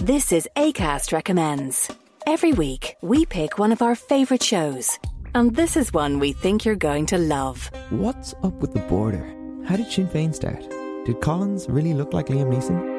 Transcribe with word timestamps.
This 0.00 0.30
is 0.30 0.48
ACAST 0.56 1.12
Recommends. 1.12 1.90
Every 2.26 2.52
week, 2.52 2.96
we 3.00 3.24
pick 3.24 3.58
one 3.58 3.72
of 3.72 3.80
our 3.80 3.94
favourite 3.94 4.42
shows. 4.42 4.98
And 5.34 5.56
this 5.56 5.76
is 5.76 5.92
one 5.92 6.18
we 6.18 6.32
think 6.32 6.64
you're 6.64 6.76
going 6.76 7.06
to 7.06 7.18
love. 7.18 7.70
What's 7.90 8.34
up 8.42 8.54
with 8.54 8.74
the 8.74 8.80
border? 8.80 9.24
How 9.64 9.76
did 9.76 9.90
Sinn 9.90 10.06
Féin 10.06 10.34
start? 10.34 10.60
Did 11.06 11.20
Collins 11.22 11.66
really 11.68 11.94
look 11.94 12.12
like 12.12 12.26
Liam 12.26 12.52
Neeson? 12.54 12.95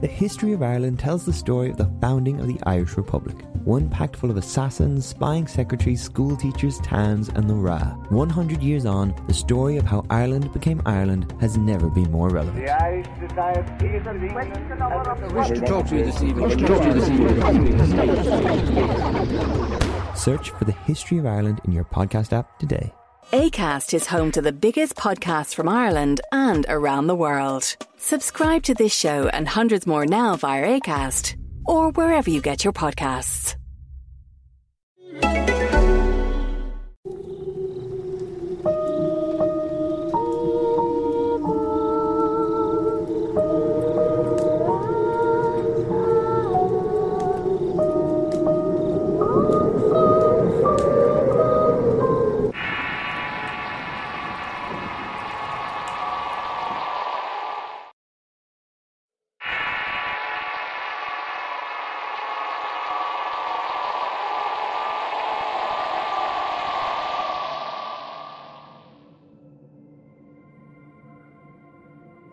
The 0.00 0.10
history 0.10 0.52
of 0.52 0.62
Ireland 0.62 0.98
tells 0.98 1.24
the 1.24 1.32
story 1.32 1.70
of 1.70 1.78
the 1.78 1.90
founding 2.00 2.38
of 2.38 2.46
the 2.46 2.58
Irish 2.66 2.98
Republic. 2.98 3.36
One 3.64 3.88
packed 3.88 4.16
full 4.16 4.30
of 4.30 4.36
assassins, 4.36 5.06
spying 5.06 5.46
secretaries, 5.46 6.02
school 6.02 6.36
teachers, 6.36 6.78
towns, 6.80 7.30
and 7.30 7.48
the 7.48 7.54
Ra. 7.54 7.78
100 8.10 8.62
years 8.62 8.84
on, 8.84 9.14
the 9.26 9.32
story 9.32 9.78
of 9.78 9.86
how 9.86 10.04
Ireland 10.10 10.52
became 10.52 10.82
Ireland 10.84 11.34
has 11.40 11.56
never 11.56 11.88
been 11.88 12.10
more 12.10 12.28
relevant. 12.28 12.66
wish 15.34 15.48
to 15.48 15.60
talk 15.64 15.86
to 15.86 15.96
you 15.96 16.04
this 16.04 16.22
evening. 16.22 16.44
Wish 16.44 16.56
to 16.56 16.66
talk 16.66 16.82
to 16.82 16.88
you 16.88 16.94
this 16.94 17.08
evening. 17.08 17.34
Search 20.14 20.50
for 20.50 20.66
the 20.66 20.76
history 20.84 21.16
of 21.16 21.24
Ireland 21.24 21.62
in 21.64 21.72
your 21.72 21.84
podcast 21.84 22.34
app 22.34 22.58
today. 22.58 22.92
ACAST 23.34 23.94
is 23.94 24.06
home 24.06 24.30
to 24.30 24.40
the 24.40 24.52
biggest 24.52 24.94
podcasts 24.94 25.52
from 25.52 25.68
Ireland 25.68 26.20
and 26.30 26.64
around 26.68 27.08
the 27.08 27.16
world. 27.16 27.76
Subscribe 27.96 28.62
to 28.62 28.74
this 28.74 28.94
show 28.94 29.26
and 29.26 29.48
hundreds 29.48 29.88
more 29.88 30.06
now 30.06 30.36
via 30.36 30.78
ACAST 30.78 31.34
or 31.64 31.90
wherever 31.90 32.30
you 32.30 32.40
get 32.40 32.62
your 32.62 32.72
podcasts. 32.72 33.56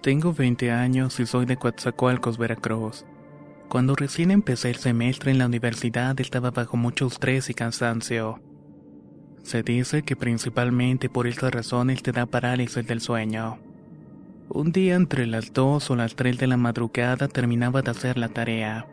Tengo 0.02 0.34
20 0.34 0.72
años 0.72 1.20
y 1.20 1.28
soy 1.28 1.46
de 1.46 1.58
Coatzacoalcos, 1.58 2.40
Veracruz. 2.40 3.06
Cuando 3.70 3.96
recién 3.96 4.32
empecé 4.32 4.72
el 4.72 4.78
semestre 4.78 5.30
en 5.30 5.38
la 5.38 5.46
universidad 5.46 6.20
estaba 6.20 6.50
bajo 6.50 6.76
mucho 6.76 7.06
estrés 7.06 7.52
y 7.52 7.54
cansancio. 7.54 8.42
Se 9.44 9.62
dice 9.62 10.02
que 10.02 10.16
principalmente 10.16 11.08
por 11.08 11.28
estas 11.28 11.52
razones 11.54 12.02
te 12.02 12.12
da 12.12 12.26
parálisis 12.26 12.88
del 12.88 13.00
sueño. 13.00 13.60
Un 14.50 14.72
día 14.72 14.96
entre 14.96 15.28
las 15.28 15.54
2 15.54 15.92
o 15.92 15.96
las 15.96 16.16
3 16.16 16.40
de 16.40 16.48
la 16.48 16.58
madrugada 16.58 17.28
terminaba 17.28 17.84
de 17.84 17.92
hacer 17.92 18.18
la 18.18 18.30
tarea. 18.30 18.88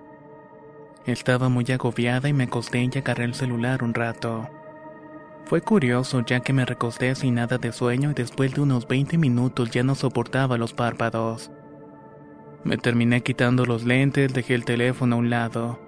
Estaba 1.06 1.48
muy 1.48 1.64
agobiada 1.72 2.28
y 2.28 2.34
me 2.34 2.44
acosté 2.44 2.82
y 2.82 2.98
agarré 2.98 3.24
el 3.24 3.34
celular 3.34 3.82
un 3.82 3.94
rato. 3.94 4.50
Fue 5.48 5.62
curioso 5.62 6.22
ya 6.26 6.40
que 6.40 6.52
me 6.52 6.66
recosté 6.66 7.14
sin 7.14 7.36
nada 7.36 7.56
de 7.56 7.72
sueño 7.72 8.10
y 8.10 8.14
después 8.14 8.54
de 8.54 8.60
unos 8.60 8.86
20 8.86 9.16
minutos 9.16 9.70
ya 9.70 9.82
no 9.82 9.94
soportaba 9.94 10.58
los 10.58 10.74
párpados. 10.74 11.50
Me 12.64 12.76
terminé 12.76 13.22
quitando 13.22 13.64
los 13.64 13.84
lentes, 13.84 14.34
dejé 14.34 14.54
el 14.54 14.66
teléfono 14.66 15.16
a 15.16 15.18
un 15.20 15.30
lado. 15.30 15.80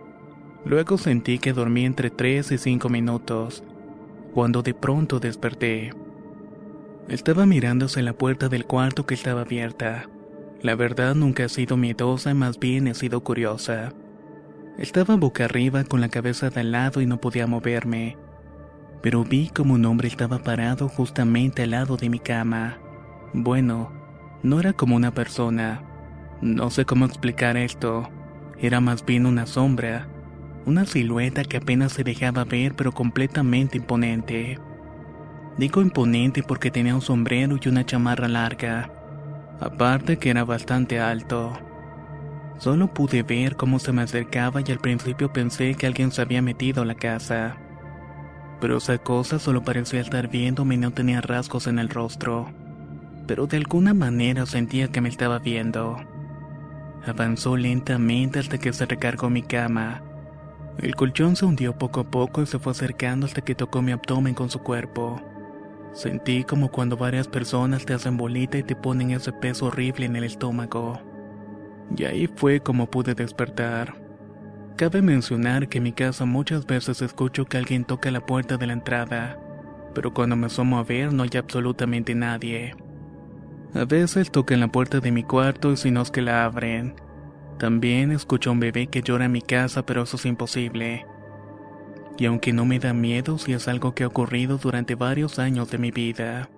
Luego 0.65 0.97
sentí 0.97 1.39
que 1.39 1.53
dormí 1.53 1.85
entre 1.85 2.09
3 2.09 2.53
y 2.53 2.57
5 2.57 2.89
minutos, 2.89 3.63
cuando 4.33 4.63
de 4.63 4.73
pronto 4.73 5.21
desperté. 5.21 5.93
Estaba 7.09 7.45
mirando 7.45 7.85
hacia 7.85 8.03
la 8.03 8.15
puerta 8.15 8.49
del 8.49 8.65
cuarto 8.65 9.05
que 9.05 9.13
estaba 9.13 9.43
abierta. 9.43 10.09
La 10.63 10.75
verdad 10.75 11.15
nunca 11.15 11.45
he 11.45 11.49
sido 11.51 11.77
miedosa, 11.77 12.33
más 12.33 12.59
bien 12.59 12.87
he 12.87 12.95
sido 12.95 13.23
curiosa. 13.23 13.93
Estaba 14.79 15.17
boca 15.17 15.45
arriba 15.45 15.85
con 15.85 16.01
la 16.01 16.09
cabeza 16.09 16.49
de 16.49 16.61
al 16.61 16.73
lado 16.73 17.03
y 17.03 17.07
no 17.07 17.21
podía 17.21 17.47
moverme 17.47 18.17
pero 19.03 19.25
vi 19.25 19.49
como 19.49 19.75
un 19.75 19.87
hombre 19.87 20.09
estaba 20.09 20.39
parado 20.39 20.89
justamente 20.89 21.63
al 21.63 21.71
lado 21.71 21.97
de 21.97 22.11
mi 22.11 22.19
cama. 22.19 22.79
Bueno, 23.33 23.93
no 24.43 24.61
era 24.61 24.73
como 24.73 24.97
una 24.97 25.13
persona. 25.13 25.83
No 26.43 26.71
sé 26.71 26.85
cómo 26.85 27.07
explicar 27.07 27.57
esto. 27.57 28.09
Era 28.59 28.81
más 28.81 29.05
bien 29.05 29.25
una 29.25 29.47
sombra, 29.47 30.09
una 30.67 30.85
silueta 30.85 31.45
que 31.45 31.57
apenas 31.57 31.93
se 31.93 32.05
dejaba 32.05 32.45
ver 32.45 32.75
pero 32.75 32.93
completamente 32.93 33.79
imponente. 33.79 34.59
Digo 35.57 35.81
imponente 35.81 36.43
porque 36.43 36.71
tenía 36.71 36.95
un 36.95 37.01
sombrero 37.01 37.59
y 37.61 37.69
una 37.69 37.85
chamarra 37.85 38.29
larga, 38.29 38.91
aparte 39.61 40.19
que 40.19 40.31
era 40.31 40.45
bastante 40.45 41.01
alto. 41.01 41.53
Solo 42.59 42.93
pude 42.93 43.23
ver 43.23 43.57
cómo 43.57 43.79
se 43.79 43.93
me 43.93 44.03
acercaba 44.03 44.61
y 44.61 44.71
al 44.71 44.79
principio 44.79 45.33
pensé 45.33 45.75
que 45.75 45.87
alguien 45.87 46.13
se 46.13 46.21
había 46.21 46.43
metido 46.43 46.83
a 46.83 46.87
la 46.87 46.95
casa 46.95 47.59
pero 48.61 48.79
esa 48.79 48.99
cosa 48.99 49.39
solo 49.39 49.63
parecía 49.63 50.01
estar 50.01 50.29
viéndome 50.29 50.75
y 50.75 50.79
no 50.79 50.91
tenía 50.93 51.21
rasgos 51.21 51.67
en 51.67 51.79
el 51.79 51.89
rostro. 51.89 52.49
Pero 53.27 53.47
de 53.47 53.57
alguna 53.57 53.95
manera 53.95 54.47
sentía 54.47 54.89
que 54.89 55.01
me 55.01 55.09
estaba 55.09 55.39
viendo. 55.39 55.97
Avanzó 57.07 57.57
lentamente 57.57 58.39
hasta 58.39 58.59
que 58.59 58.73
se 58.73 58.87
recargó 58.87 59.31
mi 59.31 59.43
cama. 59.43 60.03
El 60.79 60.95
colchón 60.95 61.37
se 61.37 61.45
hundió 61.45 61.77
poco 61.77 62.01
a 62.01 62.11
poco 62.11 62.43
y 62.43 62.47
se 62.47 62.59
fue 62.59 62.73
acercando 62.73 63.27
hasta 63.27 63.43
que 63.43 63.55
tocó 63.55 63.83
mi 63.83 63.93
abdomen 63.93 64.35
con 64.35 64.51
su 64.51 64.61
cuerpo. 64.61 65.21
Sentí 65.93 66.45
como 66.45 66.71
cuando 66.71 66.97
varias 66.97 67.29
personas 67.29 67.85
te 67.85 67.95
hacen 67.95 68.17
bolita 68.17 68.59
y 68.59 68.63
te 68.63 68.77
ponen 68.77 69.11
ese 69.11 69.33
peso 69.33 69.67
horrible 69.67 70.07
en 70.07 70.17
el 70.17 70.25
estómago. 70.25 71.01
Y 71.97 72.05
ahí 72.05 72.29
fue 72.29 72.61
como 72.61 72.89
pude 72.89 73.15
despertar. 73.15 74.00
Cabe 74.77 75.03
mencionar 75.03 75.69
que 75.69 75.79
en 75.79 75.85
mi 75.85 75.93
casa 75.93 76.25
muchas 76.25 76.67
veces 76.67 77.03
escucho 77.03 77.45
que 77.45 77.59
alguien 77.59 77.85
toca 77.85 78.11
la 78.11 78.25
puerta 78.25 78.57
de 78.57 78.67
la 78.67 78.73
entrada, 78.73 79.39
pero 79.95 80.15
cuando 80.15 80.37
me 80.37 80.47
asomo 80.47 80.79
a 80.79 80.85
ver 80.85 81.13
no 81.13 81.23
hay 81.23 81.31
absolutamente 81.37 82.15
nadie. 82.15 82.75
A 83.75 83.85
veces 83.85 84.31
tocan 84.31 84.61
la 84.61 84.69
puerta 84.69 85.01
de 85.01 85.13
mi 85.13 85.23
cuarto 85.23 85.73
y 85.73 85.77
si 85.77 85.91
no 85.91 86.03
es 86.03 86.11
que 86.11 86.23
la 86.23 86.45
abren. 86.45 86.95
También 87.59 88.11
escucho 88.11 88.51
a 88.51 88.53
un 88.55 88.61
bebé 88.61 88.87
que 88.87 89.03
llora 89.03 89.27
en 89.27 89.33
mi 89.33 89.43
casa, 89.43 89.85
pero 89.85 90.03
eso 90.03 90.17
es 90.17 90.27
imposible. 90.27 91.07
Y 92.19 92.27
aunque 92.27 92.53
no 92.53 92.65
me 92.65 92.79
da 92.79 92.93
miedo, 92.93 93.39
si 93.39 93.53
es 93.53 93.69
algo 93.69 93.95
que 93.95 94.05
ha 94.05 94.09
ocurrido 94.09 94.59
durante 94.59 94.95
varios 94.95 95.39
años 95.39 95.71
de 95.71 95.79
mi 95.79 95.91
vida. 95.91 96.49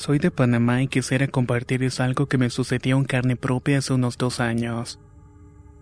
Soy 0.00 0.18
de 0.18 0.30
Panamá 0.30 0.82
y 0.82 0.88
quisiera 0.88 1.28
compartirles 1.28 2.00
algo 2.00 2.24
que 2.24 2.38
me 2.38 2.48
sucedió 2.48 2.96
en 2.96 3.04
carne 3.04 3.36
propia 3.36 3.76
hace 3.76 3.92
unos 3.92 4.16
dos 4.16 4.40
años. 4.40 4.98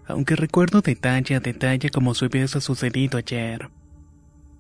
Aunque 0.09 0.35
recuerdo 0.35 0.81
detalle 0.81 1.37
a 1.37 1.41
detalle 1.41 1.89
como 1.91 2.17
si 2.17 2.25
hubiese 2.25 2.61
sucedido 2.61 3.19
ayer. 3.19 3.71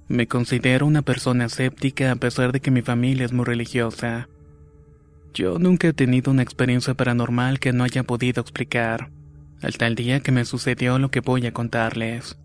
Me 0.06 0.28
considero 0.28 0.87
una 0.87 1.02
persona 1.02 1.46
escéptica 1.46 2.12
a 2.12 2.14
pesar 2.14 2.52
de 2.52 2.60
que 2.60 2.70
mi 2.70 2.82
familia 2.82 3.26
es 3.26 3.32
muy 3.32 3.44
religiosa. 3.44 4.28
Yo 5.34 5.58
nunca 5.58 5.88
he 5.88 5.93
tenido 5.93 6.31
una 6.31 6.44
experiencia 6.44 6.94
paranormal 6.94 7.58
que 7.58 7.72
no 7.72 7.82
haya 7.82 8.05
podido 8.05 8.40
explicar, 8.40 9.10
hasta 9.60 9.88
el 9.88 9.96
día 9.96 10.20
que 10.20 10.31
me 10.31 10.44
sucedió 10.44 11.00
lo 11.00 11.10
que 11.10 11.19
voy 11.19 11.44
a 11.49 11.52
contarles. 11.52 12.38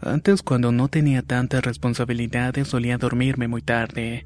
Antes 0.00 0.40
cuando 0.40 0.72
no 0.72 0.88
tenía 0.88 1.20
tantas 1.20 1.62
responsabilidades 1.62 2.66
solía 2.66 2.96
dormirme 2.96 3.46
muy 3.46 3.60
tarde 3.60 4.24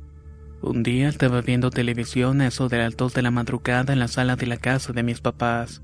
Un 0.63 0.85
día 0.85 1.09
estaba 1.09 1.41
viendo 1.41 1.71
televisión 1.71 2.41
a 2.41 2.47
eso 2.47 2.69
de 2.69 2.79
las 2.79 2.97
2 2.97 3.15
de 3.15 3.23
la 3.23 3.33
madrugada 3.33 3.93
en 3.93 3.99
la 3.99 4.07
sala 4.07 4.37
de 4.37 4.47
la 4.47 4.59
casa 4.59 4.93
de 4.93 5.03
mis 5.03 5.21
papás. 5.21 5.83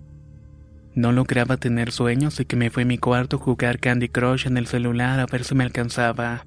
No 0.95 1.11
lograba 1.11 1.57
tener 1.57 1.91
sueños 1.91 2.35
así 2.35 2.45
que 2.45 2.55
me 2.55 2.71
fui 2.71 2.85
a 2.85 2.87
mi 2.87 2.97
cuarto 2.97 3.37
a 3.37 3.41
jugar 3.41 3.81
Candy 3.81 4.09
Crush 4.09 4.47
en 4.47 4.57
el 4.57 4.69
celular 4.69 5.19
a 5.19 5.27
ver 5.27 5.43
si 5.43 5.57
me 5.57 5.65
alcanzaba. 5.65 6.47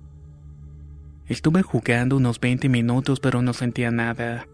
Estuve 1.28 1.62
jugando 1.62 2.16
unos 2.16 2.39
20 2.39 2.69
minutos 2.69 3.19
pero 3.19 3.42
no 3.42 3.51
sentía 3.51 3.92
nada. 3.92 4.48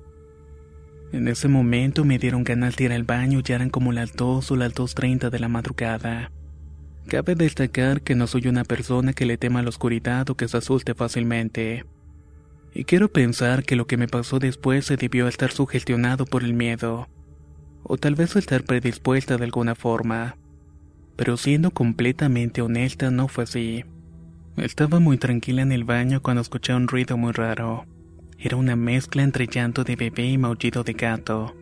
En 1.12 1.28
ese 1.28 1.48
momento 1.48 2.04
me 2.04 2.18
dieron 2.18 2.44
ganas 2.44 2.78
de 2.78 2.86
ir 2.86 2.94
al 2.94 3.04
baño 3.04 3.40
y 3.40 3.44
ya 3.44 3.56
eran 3.56 3.70
como 3.70 3.92
las 3.92 4.16
2 4.16 4.52
o 4.52 4.56
las 4.56 4.74
2.30 4.74 5.30
de 5.30 5.40
la 5.40 5.50
madrugada. 5.50 6.32
Cabe 7.08 7.36
destacar 7.36 8.02
que 8.02 8.16
no 8.16 8.26
soy 8.26 8.48
una 8.48 8.64
persona 8.64 9.14
que 9.14 9.28
le 9.28 9.38
tema 9.38 9.62
la 9.62 9.70
oscuridad 9.70 10.28
o 10.32 10.36
que 10.36 10.48
se 10.48 10.58
asuste 10.58 10.96
fácilmente. 10.96 11.86
Y 12.74 12.84
quiero 12.84 13.08
pensar 13.08 13.64
que 13.64 13.76
lo 13.76 13.88
que 13.88 13.98
me 13.98 14.08
pasó 14.08 14.40
después 14.40 14.86
se 14.86 14.98
debió 14.98 15.26
a 15.26 15.30
estar 15.30 15.52
sugestionado 15.52 16.26
por 16.26 16.44
el 16.44 16.54
miedo, 16.54 17.08
o 17.84 17.98
tal 17.98 18.16
vez 18.16 18.36
estar 18.36 18.64
predispuesta 18.64 19.38
de 19.38 19.46
alguna 19.46 19.76
forma. 19.76 20.38
Pero 21.16 21.38
siendo 21.38 21.72
completamente 21.72 22.62
honesta, 22.62 23.10
no 23.10 23.28
fue 23.28 23.46
así. 23.46 23.86
Estaba 24.58 25.00
muy 25.00 25.18
tranquila 25.18 25.62
en 25.62 25.72
el 25.72 25.84
baño 25.84 26.22
cuando 26.22 26.42
escuché 26.42 26.74
un 26.74 26.88
ruido 26.88 27.18
muy 27.18 27.32
raro. 27.32 27.86
Era 28.40 28.58
una 28.58 28.76
mezcla 28.76 29.24
entre 29.24 29.48
llanto 29.48 29.84
de 29.84 29.96
bebé 29.96 30.28
y 30.28 30.38
maullido 30.38 30.84
de 30.84 30.94
gato. 30.94 31.56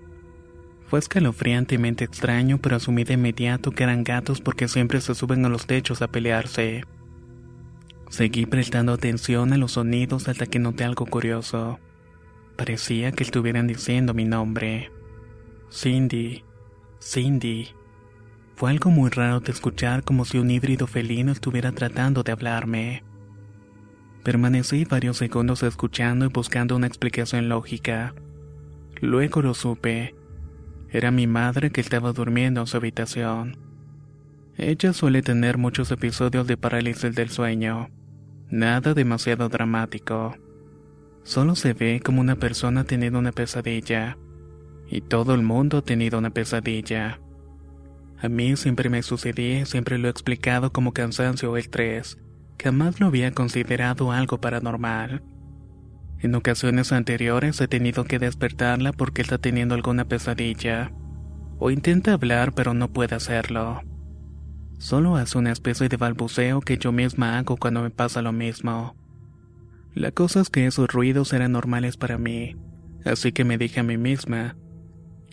Fue 0.87 0.99
escalofriantemente 0.99 2.03
extraño, 2.03 2.57
pero 2.57 2.75
asumí 2.75 3.03
de 3.03 3.13
inmediato 3.13 3.71
que 3.71 3.83
eran 3.83 4.03
gatos 4.03 4.41
porque 4.41 4.67
siempre 4.67 5.01
se 5.01 5.15
suben 5.15 5.45
a 5.45 5.49
los 5.49 5.65
techos 5.65 6.01
a 6.01 6.07
pelearse. 6.07 6.83
Seguí 8.09 8.45
prestando 8.45 8.93
atención 8.93 9.51
a 9.53 9.57
los 9.57 9.73
sonidos 9.73 10.27
hasta 10.27 10.45
que 10.45 10.59
noté 10.59 10.83
algo 10.83 11.05
curioso. 11.05 11.79
Parecía 12.55 13.11
que 13.11 13.23
estuvieran 13.23 13.67
diciendo 13.67 14.13
mi 14.13 14.25
nombre. 14.25 14.91
Cindy, 15.71 16.43
Cindy. 17.01 17.69
Fue 18.55 18.71
algo 18.71 18.89
muy 18.89 19.09
raro 19.09 19.41
de 19.41 19.51
escuchar 19.51 20.03
como 20.03 20.23
si 20.23 20.37
un 20.37 20.49
híbrido 20.49 20.87
felino 20.87 21.31
estuviera 21.31 21.73
tratando 21.73 22.23
de 22.23 22.31
hablarme. 22.31 23.03
Permanecí 24.23 24.85
varios 24.85 25.17
segundos 25.17 25.61
escuchando 25.63 26.25
y 26.25 26.29
buscando 26.29 26.75
una 26.75 26.87
explicación 26.87 27.49
lógica. 27.49 28.15
Luego 29.01 29.41
lo 29.41 29.53
supe. 29.53 30.15
Era 30.89 31.11
mi 31.11 31.27
madre 31.27 31.71
que 31.71 31.81
estaba 31.81 32.13
durmiendo 32.13 32.61
en 32.61 32.67
su 32.67 32.77
habitación. 32.77 33.64
Ella 34.57 34.93
suele 34.93 35.21
tener 35.21 35.57
muchos 35.57 35.91
episodios 35.91 36.47
de 36.47 36.55
parálisis 36.55 37.13
del 37.13 37.29
sueño. 37.29 37.89
Nada 38.49 38.93
demasiado 38.93 39.49
dramático. 39.49 40.33
Solo 41.23 41.55
se 41.55 41.73
ve 41.73 41.99
como 41.99 42.21
una 42.21 42.37
persona 42.37 42.85
teniendo 42.85 43.19
una 43.19 43.33
pesadilla. 43.33 44.17
Y 44.87 45.01
todo 45.01 45.33
el 45.33 45.41
mundo 45.41 45.79
ha 45.79 45.81
tenido 45.81 46.17
una 46.19 46.29
pesadilla. 46.29 47.19
A 48.17 48.29
mí 48.29 48.55
siempre 48.55 48.89
me 48.89 49.03
sucedía 49.03 49.65
siempre 49.65 49.97
lo 49.97 50.07
he 50.07 50.11
explicado 50.11 50.71
como 50.71 50.93
cansancio 50.93 51.51
o 51.51 51.57
estrés. 51.57 52.17
Jamás 52.57 53.01
lo 53.01 53.07
había 53.07 53.31
considerado 53.33 54.13
algo 54.13 54.39
paranormal. 54.39 55.21
En 56.19 56.33
ocasiones 56.33 56.93
anteriores 56.93 57.59
he 57.59 57.67
tenido 57.67 58.05
que 58.05 58.19
despertarla 58.19 58.93
porque 58.93 59.21
está 59.21 59.37
teniendo 59.37 59.75
alguna 59.75 60.05
pesadilla. 60.05 60.93
O 61.59 61.71
intenta 61.71 62.13
hablar 62.13 62.53
pero 62.53 62.73
no 62.73 62.93
puede 62.93 63.15
hacerlo. 63.15 63.81
Solo 64.85 65.15
hace 65.15 65.39
una 65.39 65.51
especie 65.51 65.89
de 65.89 65.97
balbuceo 65.97 66.61
que 66.61 66.77
yo 66.77 66.91
misma 66.91 67.39
hago 67.39 67.57
cuando 67.57 67.81
me 67.81 67.89
pasa 67.89 68.21
lo 68.21 68.31
mismo. 68.31 68.95
La 69.95 70.11
cosa 70.11 70.41
es 70.41 70.51
que 70.51 70.67
esos 70.67 70.93
ruidos 70.93 71.33
eran 71.33 71.53
normales 71.53 71.97
para 71.97 72.19
mí, 72.19 72.55
así 73.03 73.31
que 73.31 73.45
me 73.45 73.57
dije 73.57 73.79
a 73.79 73.83
mí 73.83 73.97
misma, 73.97 74.55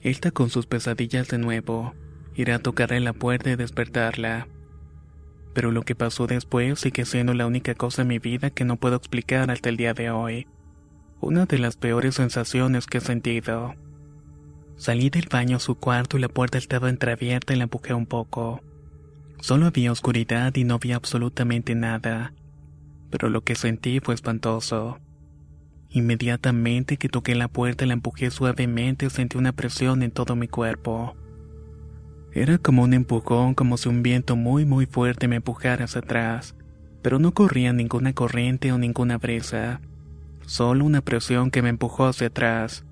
está 0.03 0.31
con 0.31 0.49
sus 0.49 0.65
pesadillas 0.65 1.29
de 1.29 1.37
nuevo, 1.37 1.93
irá 2.35 2.55
a 2.55 2.59
tocarle 2.61 3.01
la 3.01 3.13
puerta 3.13 3.51
y 3.51 3.57
despertarla. 3.57 4.49
Pero 5.53 5.71
lo 5.71 5.83
que 5.83 5.95
pasó 5.95 6.27
después 6.27 6.81
sigue 6.81 7.05
siendo 7.05 7.35
la 7.35 7.47
única 7.47 7.75
cosa 7.75 8.01
en 8.01 8.09
mi 8.09 8.19
vida 8.19 8.49
que 8.49 8.65
no 8.65 8.77
puedo 8.77 8.97
explicar 8.97 9.51
hasta 9.51 9.69
el 9.69 9.77
día 9.77 9.93
de 9.93 10.11
hoy 10.11 10.47
una 11.21 11.45
de 11.45 11.59
las 11.59 11.77
peores 11.77 12.15
sensaciones 12.15 12.87
que 12.87 12.99
he 12.99 13.01
sentido. 13.03 13.75
Salí 14.77 15.11
del 15.11 15.29
baño 15.31 15.59
a 15.59 15.61
su 15.61 15.75
cuarto 15.75 16.17
y 16.17 16.23
la 16.23 16.31
puerta 16.31 16.57
estaba 16.57 16.89
entreabierta 16.89 17.53
y 17.53 17.59
la 17.59 17.65
empujé 17.65 17.93
un 17.93 18.07
poco. 18.07 18.63
Solo 19.43 19.67
había 19.67 19.93
oscuridad 19.93 20.55
y 20.57 20.65
no 20.65 20.77
había 20.77 20.97
absolutamente 20.97 21.75
nada, 21.75 22.33
pero 23.11 23.29
lo 23.29 23.45
que 23.45 23.55
sentí 23.55 24.01
fue 24.01 24.15
espantoso. 24.15 24.99
Inmediatamente 25.91 26.97
que 26.97 27.11
toqué 27.11 27.35
la 27.35 27.49
puerta 27.49 27.85
y 27.85 27.89
la 27.89 27.93
empujé 27.93 28.31
suavemente 28.31 29.11
sentí 29.11 29.37
una 29.37 29.53
presión 29.53 30.03
en 30.03 30.13
todo 30.13 30.35
mi 30.35 30.49
cuerpo. 30.49 31.15
Era 32.33 32.57
como 32.57 32.85
un 32.85 32.95
empujón, 32.95 33.55
como 33.55 33.77
si 33.77 33.91
un 33.91 34.03
viento 34.03 34.37
muy 34.37 34.65
muy 34.65 34.87
fuerte 34.87 35.29
me 35.29 35.37
empujara 35.37 35.85
hacia 35.85 36.01
atrás, 36.01 36.55
pero 37.03 37.19
no 37.19 37.35
corría 37.35 37.75
ninguna 37.75 38.15
corriente 38.15 38.73
o 38.73 38.79
ninguna 38.79 39.19
brisa 39.19 39.83
solo 40.47 40.85
una 40.85 41.01
presión 41.01 41.51
que 41.51 41.63
me 41.63 41.69
empujó 41.69 42.07
hacia 42.07 42.29
atrás. 42.29 42.85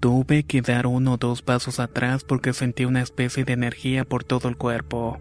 Tuve 0.00 0.42
que 0.42 0.62
dar 0.62 0.86
uno 0.86 1.14
o 1.14 1.16
dos 1.16 1.42
pasos 1.42 1.78
atrás 1.78 2.24
porque 2.24 2.52
sentí 2.52 2.84
una 2.84 3.02
especie 3.02 3.44
de 3.44 3.52
energía 3.52 4.04
por 4.04 4.24
todo 4.24 4.48
el 4.48 4.56
cuerpo. 4.56 5.20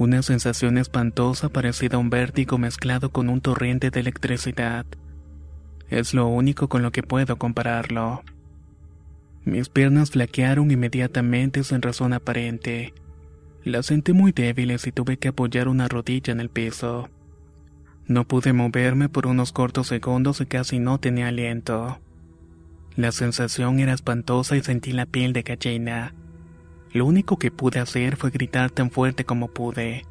Una 0.00 0.22
sensación 0.22 0.78
espantosa 0.78 1.50
parecida 1.50 1.98
a 1.98 2.00
un 2.00 2.08
vértigo 2.08 2.56
mezclado 2.56 3.10
con 3.10 3.28
un 3.28 3.42
torrente 3.42 3.90
de 3.90 4.00
electricidad. 4.00 4.86
Es 5.90 6.14
lo 6.14 6.26
único 6.26 6.70
con 6.70 6.80
lo 6.80 6.90
que 6.90 7.02
puedo 7.02 7.36
compararlo. 7.36 8.22
Mis 9.44 9.68
piernas 9.68 10.12
flaquearon 10.12 10.70
inmediatamente 10.70 11.62
sin 11.64 11.82
razón 11.82 12.14
aparente. 12.14 12.94
Las 13.62 13.84
sentí 13.84 14.14
muy 14.14 14.32
débiles 14.32 14.86
y 14.86 14.92
tuve 14.92 15.18
que 15.18 15.28
apoyar 15.28 15.68
una 15.68 15.86
rodilla 15.86 16.32
en 16.32 16.40
el 16.40 16.48
piso. 16.48 17.10
No 18.06 18.26
pude 18.26 18.54
moverme 18.54 19.10
por 19.10 19.26
unos 19.26 19.52
cortos 19.52 19.88
segundos 19.88 20.40
y 20.40 20.46
casi 20.46 20.78
no 20.78 20.98
tenía 20.98 21.28
aliento. 21.28 22.00
La 22.96 23.12
sensación 23.12 23.80
era 23.80 23.92
espantosa 23.92 24.56
y 24.56 24.62
sentí 24.62 24.92
la 24.92 25.04
piel 25.04 25.34
de 25.34 25.42
gallina. 25.42 26.14
Lo 26.92 27.06
único 27.06 27.38
que 27.38 27.52
pude 27.52 27.78
hacer 27.78 28.16
fue 28.16 28.30
gritar 28.30 28.70
tan 28.70 28.90
fuerte 28.90 29.24
como 29.24 29.48
pude. 29.48 30.04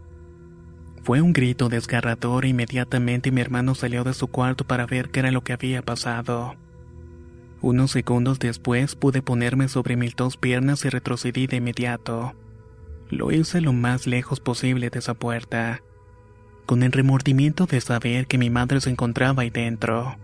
Fue 1.04 1.22
un 1.22 1.34
grito 1.34 1.68
desgarrador 1.68 2.46
e 2.46 2.50
inmediatamente 2.50 3.32
mi 3.32 3.42
hermano 3.42 3.76
salió 3.76 4.06
de 4.06 4.14
su 4.14 4.28
cuarto 4.28 4.66
para 4.66 4.86
ver 4.86 5.10
qué 5.10 5.20
era 5.20 5.32
lo 5.32 5.44
que 5.44 5.54
había 5.54 5.82
pasado. 5.82 6.56
Unos 7.62 7.92
segundos 7.92 8.40
después 8.40 8.96
pude 8.96 9.22
ponerme 9.22 9.68
sobre 9.68 9.98
mis 9.98 10.16
dos 10.16 10.38
piernas 10.38 10.86
y 10.86 10.90
retrocedí 10.90 11.48
de 11.48 11.58
inmediato. 11.58 12.34
Lo 13.10 13.32
hice 13.32 13.60
lo 13.60 13.74
más 13.74 14.08
lejos 14.08 14.40
posible 14.40 14.90
de 14.90 15.00
esa 15.00 15.14
puerta 15.14 15.82
con 16.66 16.84
el 16.84 16.92
remordimiento 16.92 17.66
de 17.66 17.82
saber 17.82 18.28
que 18.28 18.38
mi 18.38 18.52
madre 18.52 18.80
se 18.80 18.92
encontraba 18.92 19.42
ahí 19.42 19.50
dentro. 19.50 20.18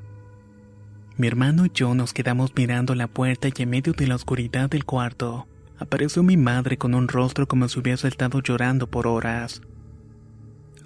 Mi 1.17 1.25
hermano 1.25 1.65
y 1.65 1.71
yo 1.73 1.95
nos 1.95 2.13
quedamos 2.13 2.51
mirando 2.55 2.93
la 2.93 3.07
puerta 3.07 3.47
y 3.47 3.63
en 3.63 3.69
medio 3.71 3.93
de 3.93 4.05
la 4.05 4.15
oscuridad 4.15 4.69
del 4.69 4.85
cuarto 4.85 5.47
apareció 5.77 6.23
mi 6.23 6.37
madre 6.37 6.77
con 6.77 6.95
un 6.95 7.07
rostro 7.07 7.47
como 7.47 7.67
si 7.67 7.79
hubiese 7.79 8.07
estado 8.07 8.41
llorando 8.41 8.87
por 8.87 9.07
horas. 9.07 9.61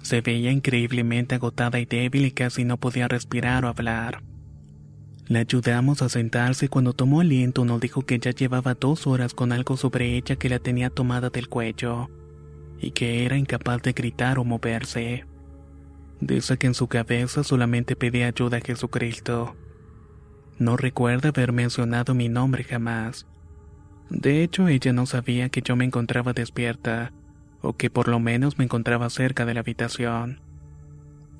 Se 0.02 0.20
veía 0.20 0.50
increíblemente 0.50 1.34
agotada 1.34 1.78
y 1.78 1.84
débil 1.84 2.24
y 2.26 2.30
casi 2.30 2.64
no 2.64 2.78
podía 2.78 3.08
respirar 3.08 3.64
o 3.64 3.68
hablar. 3.68 4.22
La 5.26 5.40
ayudamos 5.40 6.02
a 6.02 6.08
sentarse 6.08 6.66
y 6.66 6.68
cuando 6.68 6.92
tomó 6.92 7.20
aliento 7.20 7.64
nos 7.64 7.80
dijo 7.80 8.02
que 8.02 8.18
ya 8.18 8.32
llevaba 8.32 8.74
dos 8.74 9.06
horas 9.06 9.32
con 9.32 9.52
algo 9.52 9.76
sobre 9.76 10.16
ella 10.16 10.36
que 10.36 10.48
la 10.48 10.58
tenía 10.58 10.90
tomada 10.90 11.30
del 11.30 11.48
cuello 11.48 12.08
y 12.80 12.90
que 12.90 13.24
era 13.24 13.36
incapaz 13.36 13.82
de 13.82 13.92
gritar 13.92 14.38
o 14.38 14.44
moverse. 14.44 15.24
Dice 16.20 16.58
que 16.58 16.66
en 16.66 16.74
su 16.74 16.88
cabeza 16.88 17.44
solamente 17.44 17.94
pedía 17.94 18.26
ayuda 18.26 18.56
a 18.56 18.60
Jesucristo. 18.60 19.54
No 20.58 20.76
recuerda 20.76 21.28
haber 21.28 21.52
mencionado 21.52 22.14
mi 22.14 22.28
nombre 22.28 22.64
jamás. 22.64 23.26
De 24.10 24.42
hecho, 24.42 24.68
ella 24.68 24.92
no 24.92 25.06
sabía 25.06 25.48
que 25.48 25.62
yo 25.62 25.76
me 25.76 25.84
encontraba 25.84 26.32
despierta, 26.32 27.12
o 27.62 27.76
que 27.76 27.90
por 27.90 28.08
lo 28.08 28.18
menos 28.18 28.58
me 28.58 28.64
encontraba 28.64 29.08
cerca 29.08 29.46
de 29.46 29.54
la 29.54 29.60
habitación. 29.60 30.40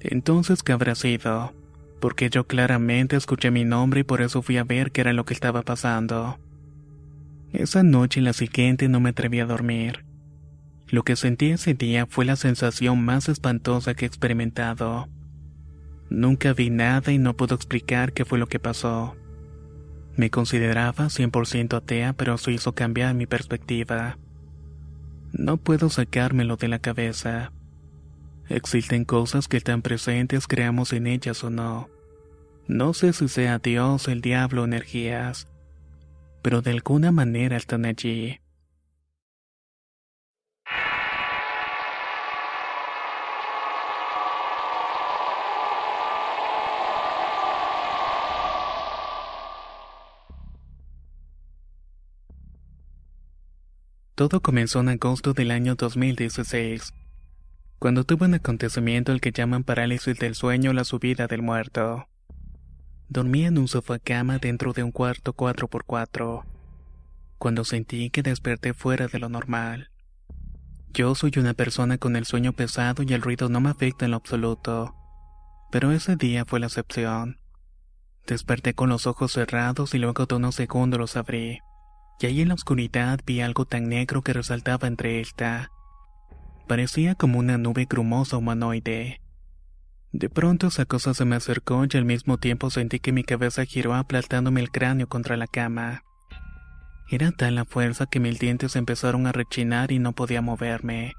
Entonces, 0.00 0.62
¿qué 0.62 0.72
habrá 0.72 0.94
sido? 0.94 1.52
Porque 2.00 2.30
yo 2.30 2.46
claramente 2.46 3.16
escuché 3.16 3.50
mi 3.50 3.64
nombre 3.64 4.00
y 4.00 4.04
por 4.04 4.22
eso 4.22 4.40
fui 4.40 4.56
a 4.56 4.64
ver 4.64 4.92
qué 4.92 5.02
era 5.02 5.12
lo 5.12 5.24
que 5.24 5.34
estaba 5.34 5.62
pasando. 5.62 6.38
Esa 7.52 7.82
noche 7.82 8.20
y 8.20 8.22
la 8.22 8.32
siguiente 8.32 8.88
no 8.88 9.00
me 9.00 9.10
atreví 9.10 9.40
a 9.40 9.46
dormir. 9.46 10.04
Lo 10.88 11.02
que 11.02 11.16
sentí 11.16 11.50
ese 11.50 11.74
día 11.74 12.06
fue 12.06 12.24
la 12.24 12.36
sensación 12.36 13.04
más 13.04 13.28
espantosa 13.28 13.94
que 13.94 14.04
he 14.04 14.08
experimentado. 14.08 15.08
Nunca 16.08 16.52
vi 16.52 16.70
nada 16.70 17.12
y 17.12 17.18
no 17.18 17.36
puedo 17.36 17.54
explicar 17.54 18.12
qué 18.12 18.24
fue 18.24 18.38
lo 18.38 18.46
que 18.46 18.58
pasó. 18.58 19.16
Me 20.16 20.30
consideraba 20.30 21.08
100% 21.08 21.76
atea, 21.76 22.12
pero 22.12 22.34
eso 22.34 22.50
hizo 22.50 22.74
cambiar 22.74 23.14
mi 23.14 23.26
perspectiva. 23.26 24.18
No 25.32 25.56
puedo 25.56 25.90
sacármelo 25.90 26.56
de 26.56 26.68
la 26.68 26.78
cabeza. 26.78 27.52
Existen 28.48 29.04
cosas 29.04 29.46
que 29.46 29.56
están 29.56 29.82
presentes, 29.82 30.46
creamos 30.46 30.92
en 30.92 31.06
ellas 31.06 31.44
o 31.44 31.50
no. 31.50 31.88
No 32.66 32.94
sé 32.94 33.12
si 33.12 33.28
sea 33.28 33.58
Dios, 33.58 34.08
el 34.08 34.20
diablo 34.20 34.64
energías, 34.64 35.48
pero 36.42 36.62
de 36.62 36.72
alguna 36.72 37.12
manera 37.12 37.56
están 37.56 37.84
allí. 37.84 38.39
Todo 54.20 54.42
comenzó 54.42 54.80
en 54.80 54.90
agosto 54.90 55.32
del 55.32 55.50
año 55.50 55.76
2016, 55.76 56.92
cuando 57.78 58.04
tuve 58.04 58.26
un 58.26 58.34
acontecimiento 58.34 59.12
al 59.12 59.20
que 59.22 59.32
llaman 59.32 59.64
parálisis 59.64 60.18
del 60.18 60.34
sueño 60.34 60.72
o 60.72 60.74
la 60.74 60.84
subida 60.84 61.26
del 61.26 61.40
muerto. 61.40 62.06
Dormía 63.08 63.48
en 63.48 63.56
un 63.56 63.66
sofá 63.66 63.98
cama 63.98 64.36
dentro 64.36 64.74
de 64.74 64.82
un 64.82 64.92
cuarto 64.92 65.32
4x4, 65.32 66.44
cuando 67.38 67.64
sentí 67.64 68.10
que 68.10 68.22
desperté 68.22 68.74
fuera 68.74 69.06
de 69.06 69.18
lo 69.20 69.30
normal. 69.30 69.88
Yo 70.92 71.14
soy 71.14 71.32
una 71.38 71.54
persona 71.54 71.96
con 71.96 72.14
el 72.14 72.26
sueño 72.26 72.52
pesado 72.52 73.02
y 73.02 73.14
el 73.14 73.22
ruido 73.22 73.48
no 73.48 73.62
me 73.62 73.70
afecta 73.70 74.04
en 74.04 74.10
lo 74.10 74.18
absoluto, 74.18 74.94
pero 75.72 75.92
ese 75.92 76.16
día 76.16 76.44
fue 76.44 76.60
la 76.60 76.66
excepción. 76.66 77.38
Desperté 78.26 78.74
con 78.74 78.90
los 78.90 79.06
ojos 79.06 79.32
cerrados 79.32 79.94
y 79.94 79.98
luego 79.98 80.26
de 80.26 80.34
unos 80.34 80.56
segundos 80.56 81.00
los 81.00 81.16
abrí 81.16 81.60
y 82.20 82.26
ahí 82.26 82.42
en 82.42 82.48
la 82.48 82.54
oscuridad 82.54 83.18
vi 83.24 83.40
algo 83.40 83.64
tan 83.64 83.88
negro 83.88 84.22
que 84.22 84.34
resaltaba 84.34 84.86
entre 84.86 85.20
esta. 85.20 85.70
Parecía 86.68 87.14
como 87.14 87.38
una 87.38 87.56
nube 87.56 87.86
grumosa 87.88 88.36
humanoide. 88.36 89.20
De 90.12 90.28
pronto 90.28 90.66
esa 90.66 90.84
cosa 90.84 91.14
se 91.14 91.24
me 91.24 91.36
acercó 91.36 91.84
y 91.90 91.96
al 91.96 92.04
mismo 92.04 92.36
tiempo 92.36 92.68
sentí 92.68 93.00
que 93.00 93.12
mi 93.12 93.24
cabeza 93.24 93.64
giró 93.64 93.94
aplastándome 93.94 94.60
el 94.60 94.70
cráneo 94.70 95.08
contra 95.08 95.36
la 95.36 95.46
cama. 95.46 96.02
Era 97.10 97.32
tal 97.32 97.54
la 97.54 97.64
fuerza 97.64 98.06
que 98.06 98.20
mis 98.20 98.38
dientes 98.38 98.76
empezaron 98.76 99.26
a 99.26 99.32
rechinar 99.32 99.90
y 99.90 99.98
no 99.98 100.12
podía 100.12 100.42
moverme. 100.42 101.14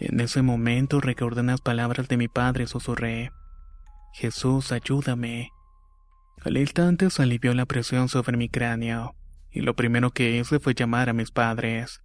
En 0.00 0.20
ese 0.20 0.42
momento 0.42 1.00
recordé 1.00 1.40
unas 1.40 1.60
palabras 1.60 2.08
de 2.08 2.16
mi 2.16 2.28
padre 2.28 2.64
y 2.64 2.66
susurré. 2.66 3.30
Jesús, 4.12 4.72
ayúdame. 4.72 5.50
Al 6.44 6.56
instante 6.56 7.10
se 7.10 7.22
alivió 7.22 7.54
la 7.54 7.64
presión 7.64 8.08
sobre 8.08 8.36
mi 8.36 8.48
cráneo 8.48 9.14
y 9.56 9.60
lo 9.60 9.74
primero 9.74 10.10
que 10.10 10.36
hice 10.36 10.60
fue 10.60 10.74
llamar 10.74 11.08
a 11.08 11.14
mis 11.14 11.30
padres. 11.30 12.02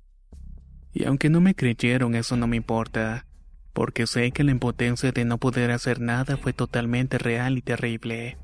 Y 0.93 1.03
aunque 1.03 1.29
no 1.29 1.41
me 1.41 1.53
creyeron, 1.53 2.15
eso 2.15 2.37
no 2.37 2.47
me 2.47 2.55
importa, 2.55 3.25
porque 3.73 4.07
sé 4.07 4.31
que 4.31 4.45
la 4.45 4.51
impotencia 4.51 5.11
de 5.11 5.25
no 5.25 5.37
poder 5.37 5.71
hacer 5.71 5.99
nada 5.99 6.37
fue 6.37 6.53
totalmente 6.53 7.17
real 7.17 7.57
y 7.57 7.61
terrible. 7.61 8.37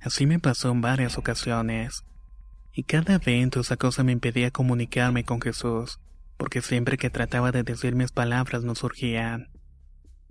Así 0.00 0.24
me 0.24 0.38
pasó 0.38 0.70
en 0.70 0.80
varias 0.80 1.18
ocasiones. 1.18 2.06
Y 2.72 2.84
cada 2.84 3.16
evento 3.16 3.60
esa 3.60 3.76
cosa 3.76 4.02
me 4.04 4.12
impedía 4.12 4.50
comunicarme 4.50 5.24
con 5.24 5.42
Jesús, 5.42 6.00
porque 6.38 6.62
siempre 6.62 6.96
que 6.96 7.10
trataba 7.10 7.52
de 7.52 7.62
decir 7.62 7.94
mis 7.94 8.10
palabras 8.10 8.64
no 8.64 8.74
surgían. 8.74 9.50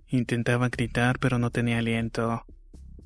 Intentaba 0.07 0.69
gritar 0.69 1.19
pero 1.19 1.37
no 1.37 1.51
tenía 1.51 1.77
aliento. 1.77 2.43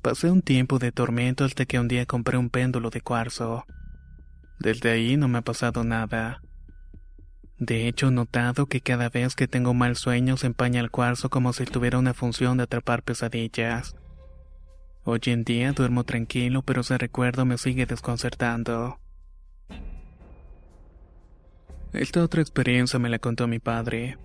Pasé 0.00 0.30
un 0.30 0.40
tiempo 0.40 0.78
de 0.78 0.92
tormento 0.92 1.44
hasta 1.44 1.66
que 1.66 1.78
un 1.78 1.88
día 1.88 2.06
compré 2.06 2.38
un 2.38 2.48
péndulo 2.48 2.88
de 2.88 3.02
cuarzo. 3.02 3.66
Desde 4.58 4.90
ahí 4.90 5.16
no 5.16 5.28
me 5.28 5.38
ha 5.38 5.42
pasado 5.42 5.84
nada. 5.84 6.42
De 7.58 7.88
hecho, 7.88 8.08
he 8.08 8.10
notado 8.10 8.66
que 8.66 8.80
cada 8.80 9.08
vez 9.08 9.34
que 9.34 9.48
tengo 9.48 9.74
mal 9.74 9.96
sueño 9.96 10.36
se 10.36 10.46
empaña 10.46 10.80
el 10.80 10.90
cuarzo 10.90 11.28
como 11.28 11.52
si 11.52 11.64
tuviera 11.64 11.98
una 11.98 12.14
función 12.14 12.56
de 12.56 12.64
atrapar 12.64 13.02
pesadillas. 13.02 13.96
Hoy 15.04 15.20
en 15.26 15.44
día 15.44 15.72
duermo 15.72 16.04
tranquilo, 16.04 16.62
pero 16.62 16.82
ese 16.82 16.98
recuerdo 16.98 17.44
me 17.44 17.58
sigue 17.58 17.86
desconcertando. 17.86 18.98
Esta 21.92 22.22
otra 22.22 22.42
experiencia 22.42 22.98
me 22.98 23.08
la 23.08 23.18
contó 23.18 23.48
mi 23.48 23.58
padre. 23.58 24.18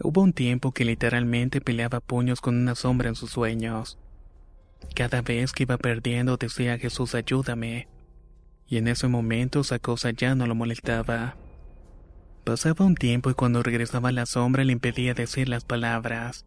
Hubo 0.00 0.22
un 0.22 0.32
tiempo 0.32 0.72
que 0.72 0.84
literalmente 0.84 1.60
peleaba 1.60 2.00
puños 2.00 2.40
con 2.40 2.56
una 2.56 2.74
sombra 2.74 3.08
en 3.08 3.16
sus 3.16 3.32
sueños. 3.32 3.98
Cada 4.94 5.22
vez 5.22 5.52
que 5.52 5.64
iba 5.64 5.76
perdiendo 5.78 6.36
decía 6.36 6.78
Jesús 6.78 7.14
ayúdame, 7.14 7.88
y 8.72 8.78
en 8.78 8.88
ese 8.88 9.06
momento 9.06 9.60
esa 9.60 9.78
cosa 9.78 10.12
ya 10.12 10.34
no 10.34 10.46
lo 10.46 10.54
molestaba. 10.54 11.36
Pasaba 12.42 12.86
un 12.86 12.94
tiempo 12.94 13.28
y 13.28 13.34
cuando 13.34 13.62
regresaba 13.62 14.12
la 14.12 14.24
sombra 14.24 14.64
le 14.64 14.72
impedía 14.72 15.12
decir 15.12 15.50
las 15.50 15.66
palabras. 15.66 16.46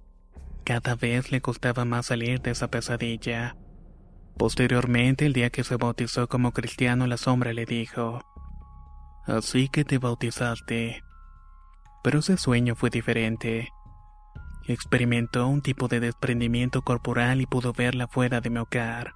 Cada 0.63 0.95
vez 0.95 1.31
le 1.31 1.41
costaba 1.41 1.85
más 1.85 2.07
salir 2.07 2.41
de 2.41 2.49
esa 2.49 2.67
pesadilla. 2.67 3.55
Posteriormente, 4.39 5.27
el 5.27 5.33
día 5.33 5.51
que 5.51 5.63
se 5.63 5.75
bautizó 5.75 6.27
como 6.27 6.51
cristiano, 6.51 7.05
la 7.05 7.17
sombra 7.17 7.53
le 7.53 7.67
dijo, 7.67 8.23
Así 9.27 9.69
que 9.69 9.85
te 9.85 9.99
bautizaste. 9.99 11.03
Pero 12.03 12.19
ese 12.21 12.37
sueño 12.37 12.73
fue 12.75 12.89
diferente. 12.89 13.69
Experimentó 14.67 15.47
un 15.47 15.61
tipo 15.61 15.87
de 15.87 15.99
desprendimiento 15.99 16.81
corporal 16.81 17.39
y 17.39 17.45
pudo 17.45 17.71
verla 17.71 18.07
fuera 18.07 18.41
de 18.41 18.49
mi 18.49 18.57
hogar. 18.57 19.13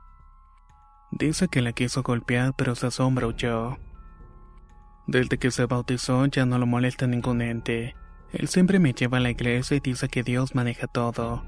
Dice 1.12 1.48
que 1.48 1.62
la 1.62 1.74
quiso 1.74 2.04
golpear, 2.04 2.54
pero 2.56 2.74
esa 2.74 2.92
sombra 2.92 3.28
huyó. 3.28 3.78
Desde 5.08 5.40
que 5.40 5.50
se 5.50 5.66
bautizó 5.66 6.26
ya 6.28 6.46
no 6.46 6.60
lo 6.60 6.68
molesta 6.68 7.08
ningún 7.08 7.42
ente. 7.42 7.96
Él 8.32 8.48
siempre 8.48 8.78
me 8.78 8.94
lleva 8.94 9.18
a 9.18 9.22
la 9.22 9.32
iglesia 9.32 9.78
y 9.78 9.80
dice 9.80 10.08
que 10.08 10.22
Dios 10.22 10.54
maneja 10.54 10.86
todo, 10.86 11.44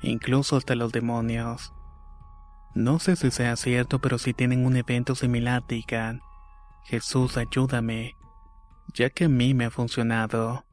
incluso 0.00 0.56
hasta 0.56 0.76
los 0.76 0.92
demonios. 0.92 1.72
No 2.74 3.00
sé 3.00 3.16
si 3.16 3.32
sea 3.32 3.56
cierto, 3.56 3.98
pero 3.98 4.16
si 4.18 4.32
tienen 4.32 4.64
un 4.64 4.76
evento 4.76 5.16
similar 5.16 5.64
digan, 5.66 6.20
Jesús 6.84 7.36
ayúdame, 7.36 8.14
ya 8.94 9.10
que 9.10 9.24
a 9.24 9.28
mí 9.28 9.54
me 9.54 9.64
ha 9.64 9.70
funcionado. 9.70 10.64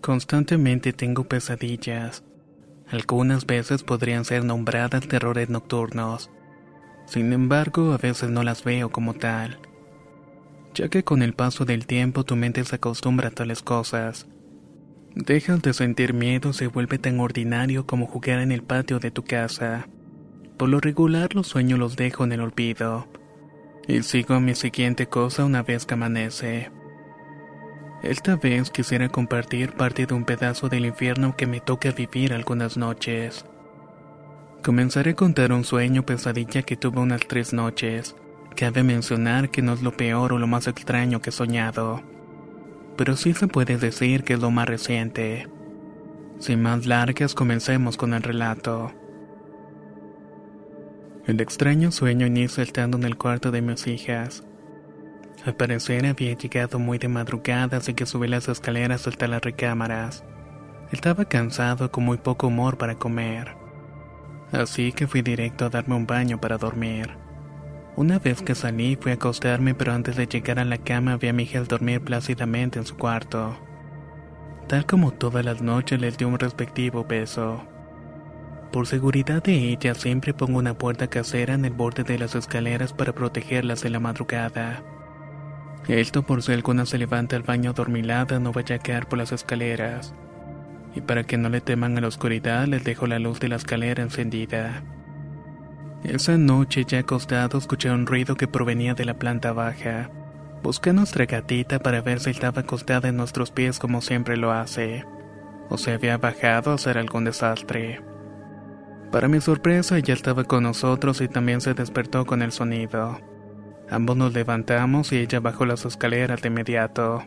Constantemente 0.00 0.94
tengo 0.94 1.24
pesadillas. 1.24 2.24
Algunas 2.90 3.44
veces 3.44 3.82
podrían 3.82 4.24
ser 4.24 4.44
nombradas 4.44 5.06
terrores 5.06 5.50
nocturnos. 5.50 6.30
Sin 7.06 7.32
embargo, 7.32 7.92
a 7.92 7.98
veces 7.98 8.30
no 8.30 8.42
las 8.42 8.64
veo 8.64 8.90
como 8.90 9.14
tal. 9.14 9.58
Ya 10.74 10.88
que 10.88 11.04
con 11.04 11.22
el 11.22 11.34
paso 11.34 11.64
del 11.64 11.86
tiempo 11.86 12.24
tu 12.24 12.34
mente 12.34 12.64
se 12.64 12.76
acostumbra 12.76 13.28
a 13.28 13.30
tales 13.30 13.62
cosas. 13.62 14.26
Dejas 15.14 15.60
de 15.60 15.74
sentir 15.74 16.14
miedo, 16.14 16.52
se 16.52 16.68
vuelve 16.68 16.98
tan 16.98 17.20
ordinario 17.20 17.86
como 17.86 18.06
jugar 18.06 18.38
en 18.40 18.52
el 18.52 18.62
patio 18.62 19.00
de 19.00 19.10
tu 19.10 19.22
casa. 19.24 19.88
Por 20.56 20.68
lo 20.68 20.80
regular 20.80 21.34
los 21.34 21.48
sueños 21.48 21.78
los 21.78 21.96
dejo 21.96 22.24
en 22.24 22.32
el 22.32 22.40
olvido. 22.40 23.06
Y 23.86 24.02
sigo 24.02 24.34
a 24.34 24.40
mi 24.40 24.54
siguiente 24.54 25.08
cosa 25.08 25.44
una 25.44 25.62
vez 25.62 25.84
que 25.84 25.94
amanece. 25.94 26.70
Esta 28.02 28.36
vez 28.36 28.70
quisiera 28.70 29.10
compartir 29.10 29.74
parte 29.74 30.06
de 30.06 30.14
un 30.14 30.24
pedazo 30.24 30.70
del 30.70 30.86
infierno 30.86 31.36
que 31.36 31.46
me 31.46 31.60
toca 31.60 31.90
vivir 31.90 32.32
algunas 32.32 32.78
noches. 32.78 33.44
Comenzaré 34.64 35.10
a 35.10 35.16
contar 35.16 35.52
un 35.52 35.64
sueño 35.64 36.06
pesadilla 36.06 36.62
que 36.62 36.78
tuve 36.78 37.00
unas 37.00 37.20
tres 37.28 37.52
noches. 37.52 38.16
Cabe 38.56 38.82
mencionar 38.84 39.50
que 39.50 39.60
no 39.60 39.74
es 39.74 39.82
lo 39.82 39.96
peor 39.96 40.32
o 40.32 40.38
lo 40.38 40.46
más 40.46 40.66
extraño 40.66 41.20
que 41.20 41.28
he 41.28 41.32
soñado. 41.32 42.02
Pero 42.96 43.16
sí 43.16 43.34
se 43.34 43.48
puede 43.48 43.76
decir 43.76 44.24
que 44.24 44.32
es 44.32 44.40
lo 44.40 44.50
más 44.50 44.66
reciente. 44.66 45.48
Sin 46.38 46.62
más 46.62 46.86
largas, 46.86 47.34
comencemos 47.34 47.98
con 47.98 48.14
el 48.14 48.22
relato. 48.22 48.92
El 51.26 51.38
extraño 51.42 51.92
sueño 51.92 52.26
inicia 52.26 52.62
estando 52.62 52.96
en 52.96 53.04
el 53.04 53.18
cuarto 53.18 53.50
de 53.50 53.60
mis 53.60 53.86
hijas. 53.86 54.42
Al 55.46 55.54
parecer 55.54 56.04
había 56.04 56.34
llegado 56.34 56.78
muy 56.78 56.98
de 56.98 57.08
madrugada, 57.08 57.78
así 57.78 57.94
que 57.94 58.04
subí 58.04 58.28
las 58.28 58.48
escaleras 58.48 59.08
hasta 59.08 59.26
las 59.26 59.40
recámaras. 59.40 60.22
Estaba 60.92 61.24
cansado 61.24 61.90
con 61.90 62.04
muy 62.04 62.18
poco 62.18 62.48
humor 62.48 62.76
para 62.76 62.96
comer. 62.96 63.56
Así 64.52 64.92
que 64.92 65.06
fui 65.06 65.22
directo 65.22 65.64
a 65.64 65.70
darme 65.70 65.94
un 65.94 66.06
baño 66.06 66.40
para 66.40 66.58
dormir. 66.58 67.16
Una 67.96 68.18
vez 68.18 68.42
que 68.42 68.54
salí 68.54 68.96
fui 68.96 69.12
a 69.12 69.14
acostarme, 69.14 69.74
pero 69.74 69.92
antes 69.92 70.16
de 70.16 70.26
llegar 70.26 70.58
a 70.58 70.64
la 70.64 70.78
cama 70.78 71.16
vi 71.16 71.28
a 71.28 71.32
mi 71.32 71.44
hija 71.44 71.62
dormir 71.62 72.02
plácidamente 72.02 72.78
en 72.78 72.86
su 72.86 72.96
cuarto. 72.96 73.56
Tal 74.68 74.84
como 74.84 75.12
todas 75.12 75.44
las 75.44 75.62
noches 75.62 76.00
les 76.00 76.18
di 76.18 76.24
un 76.24 76.38
respectivo 76.38 77.04
beso. 77.04 77.62
Por 78.72 78.86
seguridad 78.86 79.42
de 79.42 79.54
ella 79.54 79.94
siempre 79.94 80.34
pongo 80.34 80.58
una 80.58 80.74
puerta 80.74 81.08
casera 81.08 81.54
en 81.54 81.64
el 81.64 81.72
borde 81.72 82.04
de 82.04 82.18
las 82.18 82.34
escaleras 82.34 82.92
para 82.92 83.12
protegerlas 83.12 83.82
de 83.82 83.90
la 83.90 84.00
madrugada. 84.00 84.82
Esto 85.90 86.22
por 86.22 86.40
si 86.40 86.52
alguna 86.52 86.86
se 86.86 86.98
levanta 86.98 87.34
al 87.34 87.42
baño 87.42 87.72
dormilada 87.72 88.38
no 88.38 88.52
vaya 88.52 88.76
a 88.76 88.78
caer 88.78 89.08
por 89.08 89.18
las 89.18 89.32
escaleras. 89.32 90.14
Y 90.94 91.00
para 91.00 91.24
que 91.24 91.36
no 91.36 91.48
le 91.48 91.60
teman 91.60 91.98
a 91.98 92.00
la 92.00 92.06
oscuridad 92.06 92.68
les 92.68 92.84
dejo 92.84 93.08
la 93.08 93.18
luz 93.18 93.40
de 93.40 93.48
la 93.48 93.56
escalera 93.56 94.00
encendida. 94.00 94.84
Esa 96.04 96.38
noche, 96.38 96.84
ya 96.86 97.00
acostado, 97.00 97.58
escuché 97.58 97.90
un 97.90 98.06
ruido 98.06 98.36
que 98.36 98.46
provenía 98.46 98.94
de 98.94 99.04
la 99.04 99.14
planta 99.14 99.52
baja. 99.52 100.10
Busqué 100.62 100.92
nuestra 100.92 101.26
gatita 101.26 101.80
para 101.80 102.02
ver 102.02 102.20
si 102.20 102.30
estaba 102.30 102.60
acostada 102.60 103.08
en 103.08 103.16
nuestros 103.16 103.50
pies 103.50 103.80
como 103.80 104.00
siempre 104.00 104.36
lo 104.36 104.52
hace, 104.52 105.04
o 105.70 105.76
se 105.76 105.92
había 105.92 106.18
bajado 106.18 106.70
a 106.70 106.74
hacer 106.74 106.98
algún 106.98 107.24
desastre. 107.24 108.00
Para 109.10 109.26
mi 109.26 109.40
sorpresa, 109.40 109.98
ella 109.98 110.14
estaba 110.14 110.44
con 110.44 110.62
nosotros 110.62 111.20
y 111.20 111.26
también 111.26 111.60
se 111.60 111.74
despertó 111.74 112.26
con 112.26 112.42
el 112.42 112.52
sonido. 112.52 113.18
Ambos 113.90 114.16
nos 114.16 114.32
levantamos 114.32 115.10
y 115.10 115.18
ella 115.18 115.40
bajó 115.40 115.66
las 115.66 115.84
escaleras 115.84 116.40
de 116.40 116.48
inmediato. 116.48 117.24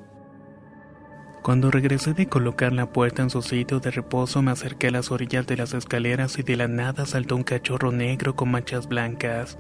Cuando 1.41 1.69
regresé 1.69 2.13
de 2.13 2.27
colocar 2.27 2.71
la 2.71 2.93
puerta 2.93 3.21
en 3.21 3.29
su 3.29 3.41
sitio 3.41 3.81
de 3.81 3.91
reposo, 3.91 4.41
me 4.41 4.51
acerqué 4.51 4.87
a 4.87 4.91
las 4.91 5.11
orillas 5.11 5.45
de 5.45 5.57
las 5.57 5.73
escaleras 5.73 6.39
y 6.39 6.43
de 6.43 6.55
la 6.55 6.69
nada 6.69 7.05
saltó 7.05 7.35
un 7.35 7.43
cachorro 7.43 7.91
negro 7.91 8.37
con 8.37 8.49
manchas 8.49 8.87
blancas. 8.87 9.57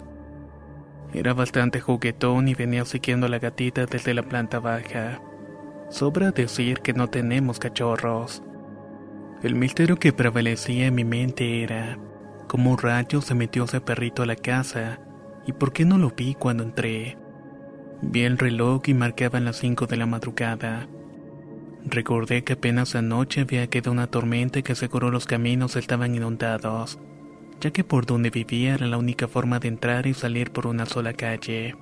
Era 1.13 1.33
bastante 1.33 1.81
juguetón 1.81 2.47
y 2.47 2.55
venía 2.55 2.85
siguiendo 2.85 3.25
a 3.25 3.29
la 3.29 3.39
gatita 3.39 3.85
desde 3.85 4.13
la 4.13 4.23
planta 4.23 4.61
baja. 4.61 5.21
Sobra 5.89 6.31
decir 6.31 6.79
que 6.79 6.93
no 6.93 7.09
tenemos 7.09 7.59
cachorros. 7.59 8.43
El 9.43 9.55
misterio 9.55 9.97
que 9.97 10.13
prevalecía 10.13 10.87
en 10.87 10.95
mi 10.95 11.03
mente 11.03 11.63
era 11.63 11.99
cómo 12.47 12.77
rayos 12.77 13.25
se 13.25 13.35
metió 13.35 13.65
ese 13.65 13.81
perrito 13.81 14.23
a 14.23 14.25
la 14.25 14.37
casa 14.37 14.99
y 15.45 15.53
por 15.53 15.73
qué 15.73 15.85
no 15.85 15.97
lo 15.97 16.11
vi 16.11 16.35
cuando 16.35 16.63
entré. 16.63 17.17
Vi 18.01 18.23
el 18.23 18.37
reloj 18.37 18.81
y 18.87 18.93
marcaban 18.93 19.45
las 19.45 19.57
5 19.57 19.87
de 19.87 19.97
la 19.97 20.05
madrugada. 20.05 20.87
Recordé 21.85 22.43
que 22.43 22.53
apenas 22.53 22.95
anoche 22.95 23.41
había 23.41 23.67
quedado 23.67 23.91
una 23.91 24.07
tormenta 24.07 24.61
que 24.61 24.75
seguro 24.75 25.11
los 25.11 25.25
caminos 25.25 25.75
estaban 25.75 26.15
inundados, 26.15 26.99
ya 27.59 27.71
que 27.71 27.83
por 27.83 28.05
donde 28.05 28.29
vivía 28.29 28.75
era 28.75 28.87
la 28.87 28.97
única 28.97 29.27
forma 29.27 29.59
de 29.59 29.67
entrar 29.67 30.07
y 30.07 30.13
salir 30.13 30.51
por 30.51 30.67
una 30.67 30.85
sola 30.85 31.13
calle. 31.13 31.75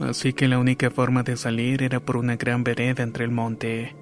Así 0.00 0.32
que 0.32 0.48
la 0.48 0.58
única 0.58 0.90
forma 0.90 1.22
de 1.22 1.36
salir 1.36 1.82
era 1.82 2.00
por 2.00 2.16
una 2.16 2.36
gran 2.36 2.64
vereda 2.64 3.02
entre 3.02 3.24
el 3.24 3.30
monte. 3.30 3.94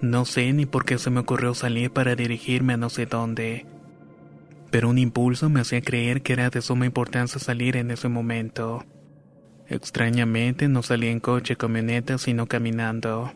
No 0.00 0.24
sé 0.24 0.52
ni 0.52 0.66
por 0.66 0.84
qué 0.84 0.98
se 0.98 1.10
me 1.10 1.20
ocurrió 1.20 1.54
salir 1.54 1.90
para 1.90 2.16
dirigirme 2.16 2.72
a 2.72 2.76
no 2.76 2.88
sé 2.88 3.06
dónde, 3.06 3.66
pero 4.70 4.88
un 4.88 4.98
impulso 4.98 5.48
me 5.50 5.60
hacía 5.60 5.80
creer 5.80 6.22
que 6.22 6.32
era 6.32 6.50
de 6.50 6.62
suma 6.62 6.86
importancia 6.86 7.40
salir 7.40 7.76
en 7.76 7.90
ese 7.90 8.08
momento. 8.08 8.84
Extrañamente 9.68 10.68
no 10.68 10.82
salí 10.82 11.08
en 11.08 11.20
coche, 11.20 11.56
camioneta, 11.56 12.18
sino 12.18 12.46
caminando. 12.46 13.32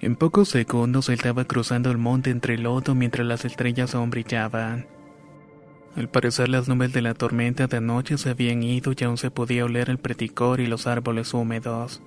En 0.00 0.14
pocos 0.14 0.48
segundos 0.48 1.08
estaba 1.08 1.44
cruzando 1.44 1.90
el 1.90 1.98
monte 1.98 2.30
entre 2.30 2.54
el 2.54 2.62
lodo 2.62 2.94
mientras 2.94 3.26
las 3.26 3.44
estrellas 3.44 3.96
aún 3.96 4.10
brillaban. 4.10 4.86
Al 5.96 6.08
parecer 6.08 6.48
las 6.48 6.68
nubes 6.68 6.92
de 6.92 7.02
la 7.02 7.14
tormenta 7.14 7.66
de 7.66 7.78
anoche 7.78 8.16
se 8.18 8.30
habían 8.30 8.62
ido 8.62 8.92
y 8.96 9.04
aún 9.04 9.18
se 9.18 9.32
podía 9.32 9.64
oler 9.64 9.90
el 9.90 9.98
preticor 9.98 10.60
y 10.60 10.66
los 10.68 10.86
árboles 10.86 11.34
húmedos. 11.34 12.00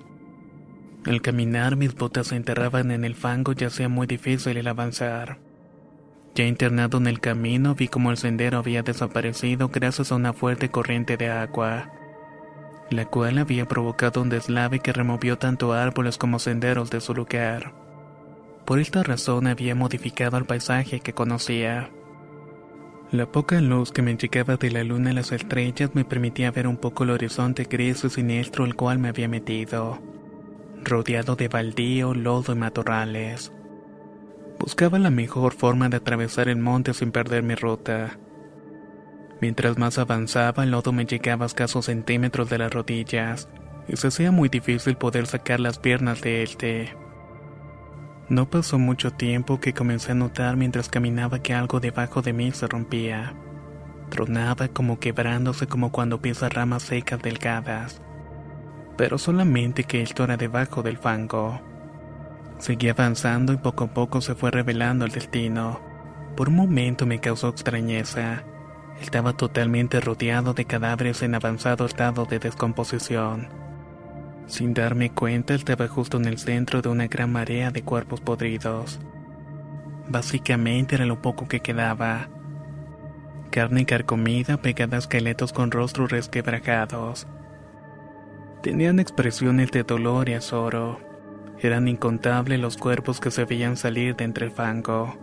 Al 1.06 1.22
caminar 1.22 1.76
mis 1.76 1.94
botas 1.94 2.28
se 2.28 2.38
enterraban 2.38 2.92
en 2.92 3.04
el 3.04 3.16
fango 3.16 3.54
y 3.58 3.66
hacía 3.66 3.90
muy 3.90 4.08
difícil 4.08 4.56
el 4.56 4.68
avanzar. 4.68 5.40
Ya 6.34 6.46
internado 6.46 6.98
en 6.98 7.08
el 7.08 7.20
camino 7.20 7.76
vi 7.76 7.90
como 7.90 8.10
el 8.10 8.18
sendero 8.18 8.58
había 8.58 8.84
desaparecido 8.84 9.68
gracias 9.68 10.12
a 10.12 10.16
una 10.16 10.32
fuerte 10.32 10.70
corriente 10.70 11.18
de 11.18 11.30
agua, 11.30 11.92
la 12.90 13.06
cual 13.06 13.38
había 13.38 13.68
provocado 13.68 14.22
un 14.22 14.30
deslave 14.30 14.80
que 14.80 14.94
removió 14.94 15.38
tanto 15.38 15.74
árboles 15.74 16.18
como 16.18 16.40
senderos 16.40 16.90
de 16.90 17.02
su 17.02 17.14
lugar. 17.14 17.74
Por 18.66 18.80
esta 18.80 19.04
razón 19.04 19.48
había 19.48 19.76
modificado 19.76 20.38
el 20.38 20.46
paisaje 20.46 21.02
que 21.02 21.14
conocía. 21.14 21.90
La 23.12 23.26
poca 23.26 23.60
luz 23.60 23.92
que 23.92 24.02
me 24.02 24.16
llegaba 24.16 24.56
de 24.56 24.72
la 24.72 24.86
luna 24.86 25.12
y 25.12 25.14
las 25.14 25.34
estrellas 25.34 25.92
me 25.94 26.06
permitía 26.06 26.52
ver 26.52 26.66
un 26.66 26.78
poco 26.78 27.04
el 27.04 27.10
horizonte 27.10 27.66
gris 27.66 28.06
y 28.06 28.10
siniestro 28.10 28.64
al 28.64 28.76
cual 28.76 29.00
me 29.00 29.10
había 29.10 29.28
metido, 29.28 30.00
rodeado 30.82 31.36
de 31.36 31.50
baldío, 31.50 32.14
lodo 32.14 32.54
y 32.54 32.56
matorrales. 32.56 33.52
Buscaba 34.62 35.00
la 35.00 35.10
mejor 35.10 35.54
forma 35.56 35.90
de 35.90 35.98
atravesar 35.98 36.48
el 36.48 36.58
monte 36.58 36.94
sin 36.94 37.12
perder 37.12 37.42
mi 37.42 37.56
ruta. 37.56 38.20
Mientras 39.42 39.80
más 39.80 39.98
avanzaba, 39.98 40.64
el 40.64 40.70
lodo 40.70 40.92
me 40.92 41.08
llegaba 41.08 41.46
a 41.46 41.48
escasos 41.48 41.86
centímetros 41.86 42.48
de 42.48 42.60
las 42.60 42.72
rodillas, 42.72 43.50
y 43.88 43.98
se 43.98 44.10
hacía 44.10 44.30
muy 44.30 44.50
difícil 44.50 44.98
poder 44.98 45.26
sacar 45.26 45.60
las 45.60 45.80
piernas 45.80 46.22
de 46.22 46.44
éste. 46.44 46.96
No 48.30 48.52
pasó 48.52 48.78
mucho 48.78 49.10
tiempo 49.10 49.60
que 49.60 49.74
comencé 49.74 50.12
a 50.12 50.16
notar 50.16 50.58
mientras 50.58 50.90
caminaba 50.90 51.40
que 51.40 51.56
algo 51.56 51.80
debajo 51.80 52.22
de 52.22 52.34
mí 52.34 52.52
se 52.52 52.68
rompía. 52.68 53.34
Tronaba 54.12 54.68
como 54.68 55.00
quebrándose 55.00 55.66
como 55.66 55.92
cuando 55.92 56.22
pisas 56.22 56.54
ramas 56.54 56.84
secas 56.84 57.20
delgadas. 57.20 58.00
Pero 58.96 59.18
solamente 59.18 59.86
que 59.86 60.04
esto 60.04 60.24
era 60.24 60.38
debajo 60.38 60.84
del 60.84 61.00
fango. 61.00 61.71
Seguí 62.62 62.90
avanzando 62.90 63.54
y 63.54 63.58
poco 63.58 63.86
a 63.86 63.88
poco 63.88 64.22
se 64.22 64.36
fue 64.36 64.52
revelando 64.52 65.04
el 65.04 65.12
destino. 65.12 65.82
Por 66.38 66.50
un 66.50 66.58
momento 66.58 67.08
me 67.08 67.20
causó 67.20 67.50
extrañeza. 67.50 68.44
Estaba 69.02 69.34
totalmente 69.34 70.00
rodeado 70.00 70.54
de 70.54 70.66
cadáveres 70.66 71.24
en 71.24 71.34
avanzado 71.34 71.88
estado 71.88 72.26
de 72.26 72.38
descomposición. 72.38 73.50
Sin 74.46 74.76
darme 74.76 75.10
cuenta, 75.10 75.56
estaba 75.56 75.88
justo 75.88 76.18
en 76.18 76.26
el 76.26 76.38
centro 76.38 76.84
de 76.84 76.90
una 76.90 77.08
gran 77.08 77.32
marea 77.32 77.72
de 77.72 77.82
cuerpos 77.82 78.22
podridos. 78.22 79.00
Básicamente 80.08 80.94
era 80.94 81.08
lo 81.08 81.20
poco 81.20 81.48
que 81.48 81.62
quedaba. 81.62 82.30
Carne 83.50 83.88
carcomida 83.88 84.62
pegada 84.62 84.98
a 84.98 85.00
esqueletos 85.00 85.52
con 85.52 85.72
rostros 85.72 86.12
resquebrajados. 86.12 87.26
Tenían 88.62 89.00
expresiones 89.00 89.72
de 89.72 89.82
dolor 89.82 90.30
y 90.30 90.36
azoro. 90.36 91.11
Eran 91.62 91.88
incontables 91.88 92.60
los 92.60 92.76
cuerpos 92.76 93.22
que 93.22 93.32
se 93.32 93.46
veían 93.46 93.78
salir 93.78 94.16
de 94.16 94.26
entre 94.26 94.48
el 94.48 94.52
fango. 94.52 95.18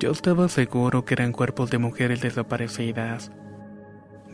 Yo 0.00 0.10
estaba 0.10 0.48
seguro 0.48 1.04
que 1.04 1.14
eran 1.14 1.32
cuerpos 1.32 1.70
de 1.70 1.78
mujeres 1.78 2.20
desaparecidas, 2.20 3.30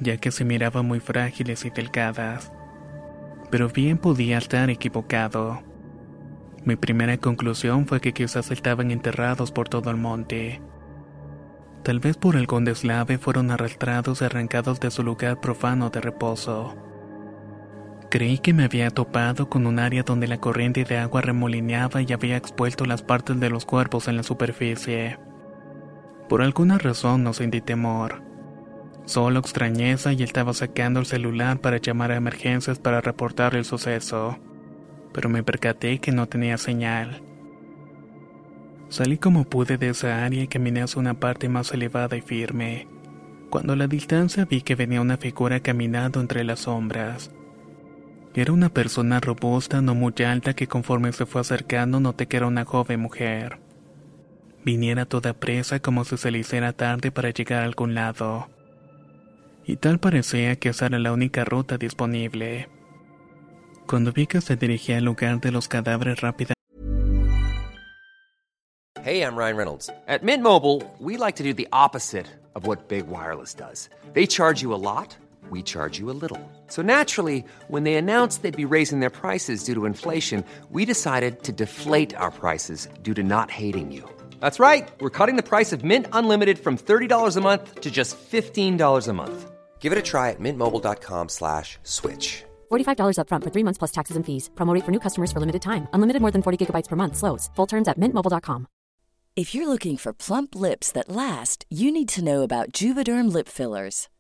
ya 0.01 0.17
que 0.17 0.31
se 0.31 0.45
miraban 0.45 0.87
muy 0.87 1.01
frágiles 1.01 1.65
y 1.65 1.71
delgadas 1.71 2.51
pero 3.51 3.69
bien 3.69 3.99
podía 3.99 4.39
estar 4.39 4.71
equivocado. 4.71 5.63
Mi 6.65 6.77
primera 6.77 7.17
conclusión 7.19 7.87
fue 7.87 8.01
que 8.01 8.13
quizás 8.13 8.51
estaban 8.51 8.91
enterrados 8.91 9.53
por 9.53 9.69
todo 9.69 9.91
el 9.91 9.97
monte. 9.97 10.61
Tal 11.85 12.01
vez 12.01 12.17
por 12.17 12.37
algún 12.37 12.65
deslave 12.65 13.19
fueron 13.19 13.51
arrastrados 13.53 14.21
y 14.21 14.25
arrancados 14.25 14.81
de 14.81 14.91
su 14.91 15.05
lugar 15.05 15.41
profano 15.41 15.91
de 15.91 16.01
reposo. 16.01 16.77
Creí 18.11 18.39
que 18.39 18.53
me 18.53 18.65
había 18.65 18.91
topado 18.91 19.49
con 19.49 19.67
un 19.67 19.79
área 19.79 20.05
donde 20.05 20.29
la 20.29 20.39
corriente 20.39 20.85
de 20.85 20.97
agua 20.99 21.23
remolineaba 21.23 22.03
y 22.03 22.13
había 22.13 22.37
expuesto 22.37 22.85
las 22.85 23.03
partes 23.03 23.41
de 23.41 23.51
los 23.51 23.67
cuerpos 23.67 24.07
en 24.07 24.17
la 24.17 24.23
superficie. 24.23 25.19
Por 26.29 26.43
alguna 26.43 26.79
razón 26.79 27.25
no 27.25 27.33
sentí 27.33 27.61
temor. 27.61 28.23
Solo 29.07 29.41
extrañeza 29.41 30.13
y 30.13 30.23
estaba 30.23 30.53
sacando 30.53 31.01
el 31.01 31.07
celular 31.07 31.61
para 31.61 31.79
llamar 31.79 32.13
a 32.13 32.17
emergencias 32.17 32.79
para 32.79 33.01
reportar 33.01 33.55
el 33.55 33.65
suceso, 33.65 34.39
pero 35.13 35.29
me 35.29 35.43
percaté 35.43 35.99
que 35.99 36.13
no 36.13 36.27
tenía 36.27 36.59
señal. 36.59 37.23
Salí 38.89 39.19
como 39.19 39.45
pude 39.45 39.79
de 39.79 39.89
esa 39.89 40.25
área 40.25 40.45
y 40.45 40.49
caminé 40.49 40.83
hacia 40.83 41.01
una 41.01 41.15
parte 41.15 41.49
más 41.49 41.73
elevada 41.73 42.17
y 42.17 42.21
firme. 42.21 42.89
Cuando 43.51 43.73
a 43.73 43.77
la 43.77 43.89
distancia 43.89 44.45
vi 44.45 44.63
que 44.63 44.77
venía 44.77 45.01
una 45.01 45.17
figura 45.17 45.61
caminando 45.61 46.21
entre 46.21 46.45
las 46.45 46.61
sombras. 46.61 47.31
Era 48.37 48.53
una 48.53 48.69
persona 48.69 49.19
robusta, 49.19 49.83
no 49.83 49.95
muy 49.95 50.13
alta, 50.25 50.55
que 50.55 50.69
conforme 50.69 51.13
se 51.13 51.27
fue 51.27 51.41
acercando 51.41 51.99
noté 51.99 52.29
que 52.29 52.37
era 52.37 52.47
una 52.47 52.65
joven 52.65 53.01
mujer. 53.01 53.59
Viniera 54.65 55.07
toda 55.07 55.33
presa 55.33 55.81
como 55.81 56.05
si 56.05 56.17
se 56.17 56.31
le 56.31 56.39
hiciera 56.39 56.73
tarde 56.73 57.11
para 57.11 57.31
llegar 57.31 57.63
a 57.63 57.65
algún 57.65 57.95
lado 57.95 58.49
y 59.67 59.77
tal 59.77 59.99
parecía 59.99 60.57
que 60.57 60.69
esa 60.69 60.87
era 60.87 60.99
la 60.99 61.13
única 61.13 61.45
ruta 61.45 61.77
disponible. 61.77 62.69
Cuando 63.87 64.13
vi 64.13 64.27
que 64.27 64.41
se 64.41 64.57
dirigía 64.57 64.99
al 64.99 65.05
lugar 65.05 65.41
de 65.41 65.51
los 65.51 65.69
cadáveres 65.69 66.21
rápidamente. 66.21 66.55
Hey, 69.03 69.23
I'm 69.23 69.37
Ryan 69.37 69.57
Reynolds. 69.57 69.91
At 70.09 70.23
Mint 70.23 70.43
Mobile, 70.43 70.83
we 70.99 71.17
like 71.17 71.37
to 71.37 71.45
do 71.45 71.55
the 71.55 71.69
opposite 71.73 72.27
of 72.55 72.67
what 72.67 72.89
Big 72.89 73.07
Wireless 73.09 73.55
does. 73.55 73.89
They 74.15 74.27
charge 74.27 74.63
you 74.63 74.75
a 74.75 74.79
lot, 74.79 75.17
we 75.51 75.63
charge 75.63 75.99
you 76.01 76.11
a 76.11 76.19
little. 76.23 76.41
So 76.67 76.83
naturally, 76.83 77.45
when 77.69 77.85
they 77.85 77.95
announced 77.95 78.43
they'd 78.43 78.65
be 78.65 78.65
raising 78.75 78.99
their 78.99 79.17
prices 79.23 79.63
due 79.63 79.75
to 79.75 79.87
inflation, 79.87 80.45
we 80.73 80.85
decided 80.85 81.45
to 81.45 81.53
deflate 81.53 82.17
our 82.17 82.33
prices 82.33 82.89
due 83.03 83.15
to 83.15 83.23
not 83.23 83.53
hating 83.53 83.93
you. 83.93 84.03
That's 84.41 84.59
right. 84.59 84.89
We're 85.01 85.17
cutting 85.19 85.37
the 85.37 85.51
price 85.51 85.73
of 85.73 85.85
Mint 85.85 86.07
Unlimited 86.13 86.59
from 86.59 86.77
$30 86.77 87.37
a 87.37 87.41
month 87.41 87.83
to 87.83 87.91
just 87.93 88.19
$15 88.19 89.09
a 89.09 89.13
month. 89.13 89.51
Give 89.79 89.93
it 89.93 89.99
a 89.99 90.03
try 90.03 90.31
at 90.31 90.41
mintmobile.com 90.41 91.29
slash 91.29 91.79
switch. 91.85 92.43
$45 92.73 93.19
upfront 93.21 93.45
for 93.45 93.51
three 93.51 93.63
months 93.63 93.79
plus 93.79 93.93
taxes 93.93 94.17
and 94.17 94.27
fees. 94.27 94.51
Promote 94.57 94.83
for 94.83 94.91
new 94.91 94.99
customers 95.07 95.31
for 95.31 95.39
limited 95.39 95.63
time. 95.63 95.87
Unlimited 95.93 96.23
more 96.23 96.33
than 96.33 96.43
40 96.43 96.67
gigabytes 96.67 96.89
per 96.89 96.97
month. 96.97 97.17
Slows. 97.17 97.51
Full 97.55 97.67
terms 97.67 97.87
at 97.89 98.01
mintmobile.com. 98.01 98.67
If 99.37 99.55
you're 99.55 99.69
looking 99.69 99.99
for 99.99 100.15
plump 100.15 100.55
lips 100.55 100.91
that 100.93 101.11
last, 101.11 101.67
you 101.69 101.93
need 101.93 102.09
to 102.17 102.25
know 102.25 102.43
about 102.43 102.73
Juvederm 102.73 103.31
lip 103.31 103.49
fillers. 103.49 104.09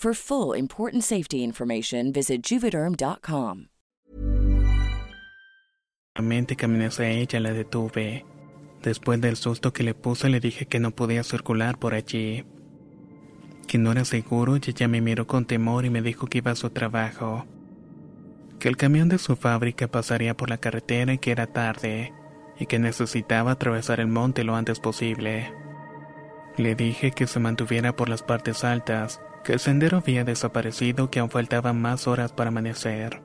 For 0.00 0.14
full 0.14 0.56
important 0.56 1.04
safety 1.04 1.44
information, 1.44 2.10
visit 2.10 2.42
juvederm.com. 2.42 3.66
Caminé 6.56 6.86
hacia 6.86 7.10
ella 7.10 7.38
la 7.38 7.52
detuve. 7.52 8.24
Después 8.82 9.20
del 9.20 9.36
susto 9.36 9.74
que 9.74 9.82
le 9.82 9.92
puse 9.92 10.30
le 10.30 10.40
dije 10.40 10.64
que 10.64 10.80
no 10.80 10.92
podía 10.92 11.22
circular 11.22 11.78
por 11.78 11.92
allí. 11.92 12.46
Que 13.68 13.76
no 13.76 13.92
era 13.92 14.06
seguro 14.06 14.56
y 14.56 14.60
ella 14.70 14.88
me 14.88 15.02
miró 15.02 15.26
con 15.26 15.44
temor 15.44 15.84
y 15.84 15.90
me 15.90 16.00
dijo 16.00 16.28
que 16.28 16.38
iba 16.38 16.52
a 16.52 16.56
su 16.56 16.70
trabajo. 16.70 17.44
Que 18.58 18.68
el 18.68 18.78
camión 18.78 19.10
de 19.10 19.18
su 19.18 19.36
fábrica 19.36 19.86
pasaría 19.86 20.34
por 20.34 20.48
la 20.48 20.56
carretera 20.56 21.12
y 21.12 21.18
que 21.18 21.30
era 21.30 21.46
tarde, 21.46 22.14
y 22.58 22.64
que 22.64 22.78
necesitaba 22.78 23.50
atravesar 23.50 24.00
el 24.00 24.08
monte 24.08 24.44
lo 24.44 24.56
antes 24.56 24.80
posible. 24.80 25.52
Le 26.56 26.74
dije 26.74 27.10
que 27.10 27.26
se 27.26 27.38
mantuviera 27.38 27.94
por 27.94 28.08
las 28.08 28.22
partes 28.22 28.64
altas, 28.64 29.20
que 29.44 29.52
el 29.52 29.60
sendero 29.60 29.98
había 29.98 30.24
desaparecido, 30.24 31.10
que 31.10 31.20
aún 31.20 31.30
faltaban 31.30 31.80
más 31.80 32.06
horas 32.06 32.32
para 32.32 32.48
amanecer, 32.48 33.22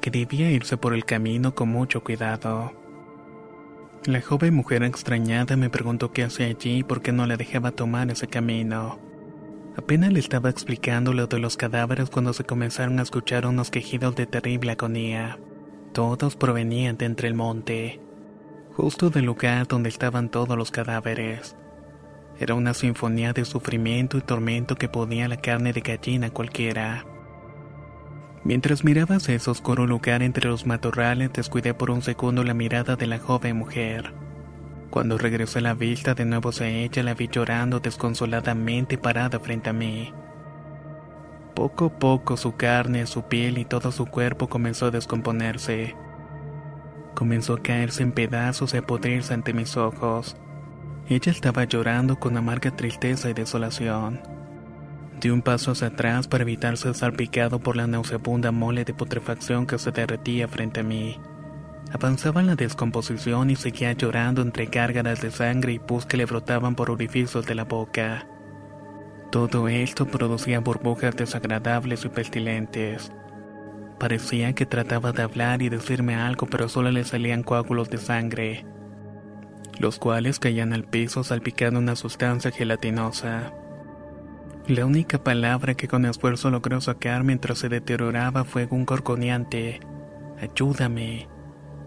que 0.00 0.10
debía 0.10 0.50
irse 0.50 0.76
por 0.76 0.94
el 0.94 1.04
camino 1.04 1.54
con 1.54 1.68
mucho 1.68 2.02
cuidado. 2.02 2.72
La 4.04 4.20
joven 4.20 4.54
mujer 4.54 4.82
extrañada 4.84 5.56
me 5.56 5.70
preguntó 5.70 6.12
qué 6.12 6.24
hacía 6.24 6.46
allí 6.46 6.78
y 6.78 6.82
por 6.82 7.02
qué 7.02 7.12
no 7.12 7.26
la 7.26 7.36
dejaba 7.36 7.72
tomar 7.72 8.10
ese 8.10 8.26
camino. 8.26 8.98
Apenas 9.76 10.12
le 10.12 10.18
estaba 10.18 10.50
explicando 10.50 11.12
lo 11.12 11.26
de 11.26 11.38
los 11.38 11.56
cadáveres 11.56 12.10
cuando 12.10 12.32
se 12.32 12.44
comenzaron 12.44 12.98
a 12.98 13.02
escuchar 13.02 13.46
unos 13.46 13.70
quejidos 13.70 14.16
de 14.16 14.26
terrible 14.26 14.72
agonía. 14.72 15.38
Todos 15.92 16.36
provenían 16.36 16.96
de 16.96 17.06
entre 17.06 17.28
el 17.28 17.34
monte, 17.34 18.00
justo 18.76 19.10
del 19.10 19.24
lugar 19.24 19.66
donde 19.68 19.88
estaban 19.88 20.30
todos 20.30 20.56
los 20.56 20.70
cadáveres. 20.70 21.56
Era 22.40 22.54
una 22.54 22.72
sinfonía 22.72 23.32
de 23.32 23.44
sufrimiento 23.44 24.16
y 24.16 24.20
tormento 24.20 24.76
que 24.76 24.88
ponía 24.88 25.26
la 25.26 25.38
carne 25.38 25.72
de 25.72 25.80
gallina 25.80 26.30
cualquiera. 26.30 27.04
Mientras 28.44 28.84
miraba 28.84 29.16
ese 29.16 29.50
oscuro 29.50 29.86
lugar 29.86 30.22
entre 30.22 30.48
los 30.48 30.64
matorrales, 30.64 31.32
descuidé 31.32 31.74
por 31.74 31.90
un 31.90 32.00
segundo 32.00 32.44
la 32.44 32.54
mirada 32.54 32.94
de 32.94 33.06
la 33.06 33.18
joven 33.18 33.56
mujer. 33.56 34.14
Cuando 34.90 35.18
regresé 35.18 35.60
la 35.60 35.74
vista 35.74 36.14
de 36.14 36.24
nuevo 36.24 36.50
hacia 36.50 36.68
ella, 36.68 37.02
la 37.02 37.14
vi 37.14 37.28
llorando 37.28 37.80
desconsoladamente 37.80 38.96
parada 38.96 39.38
frente 39.40 39.70
a 39.70 39.72
mí. 39.72 40.14
Poco 41.54 41.86
a 41.86 41.98
poco 41.98 42.36
su 42.36 42.54
carne, 42.54 43.06
su 43.06 43.24
piel 43.24 43.58
y 43.58 43.64
todo 43.64 43.90
su 43.90 44.06
cuerpo 44.06 44.48
comenzó 44.48 44.86
a 44.86 44.90
descomponerse. 44.92 45.96
Comenzó 47.14 47.54
a 47.54 47.62
caerse 47.62 48.04
en 48.04 48.12
pedazos 48.12 48.74
y 48.74 48.76
a 48.76 48.82
podrirse 48.82 49.34
ante 49.34 49.52
mis 49.52 49.76
ojos. 49.76 50.36
Ella 51.10 51.32
estaba 51.32 51.64
llorando 51.64 52.20
con 52.20 52.36
amarga 52.36 52.70
tristeza 52.70 53.30
y 53.30 53.32
desolación. 53.32 54.20
Di 55.18 55.30
un 55.30 55.40
paso 55.40 55.70
hacia 55.70 55.86
atrás 55.86 56.28
para 56.28 56.42
evitar 56.42 56.76
ser 56.76 56.94
salpicado 56.94 57.60
por 57.60 57.76
la 57.76 57.86
nauseabunda 57.86 58.52
mole 58.52 58.84
de 58.84 58.92
putrefacción 58.92 59.66
que 59.66 59.78
se 59.78 59.90
derretía 59.90 60.48
frente 60.48 60.80
a 60.80 60.82
mí. 60.82 61.18
Avanzaba 61.94 62.42
en 62.42 62.48
la 62.48 62.56
descomposición 62.56 63.48
y 63.48 63.56
seguía 63.56 63.92
llorando 63.92 64.42
entre 64.42 64.66
gárgaras 64.66 65.22
de 65.22 65.30
sangre 65.30 65.72
y 65.72 65.78
pus 65.78 66.04
que 66.04 66.18
le 66.18 66.26
brotaban 66.26 66.74
por 66.74 66.90
orificios 66.90 67.46
de 67.46 67.54
la 67.54 67.64
boca. 67.64 68.26
Todo 69.32 69.66
esto 69.68 70.04
producía 70.04 70.60
burbujas 70.60 71.16
desagradables 71.16 72.04
y 72.04 72.10
pestilentes. 72.10 73.12
Parecía 73.98 74.52
que 74.52 74.66
trataba 74.66 75.12
de 75.12 75.22
hablar 75.22 75.62
y 75.62 75.70
decirme 75.70 76.16
algo, 76.16 76.46
pero 76.46 76.68
solo 76.68 76.90
le 76.90 77.04
salían 77.04 77.42
coágulos 77.42 77.88
de 77.88 77.96
sangre 77.96 78.66
los 79.78 79.98
cuales 79.98 80.38
caían 80.38 80.72
al 80.72 80.84
piso 80.84 81.24
salpicando 81.24 81.78
una 81.78 81.96
sustancia 81.96 82.50
gelatinosa. 82.50 83.52
La 84.66 84.84
única 84.84 85.22
palabra 85.22 85.74
que 85.74 85.88
con 85.88 86.04
esfuerzo 86.04 86.50
logró 86.50 86.80
sacar 86.80 87.24
mientras 87.24 87.58
se 87.58 87.68
deterioraba 87.68 88.44
fue 88.44 88.68
un 88.70 88.84
corconeante. 88.84 89.80
Ayúdame. 90.40 91.26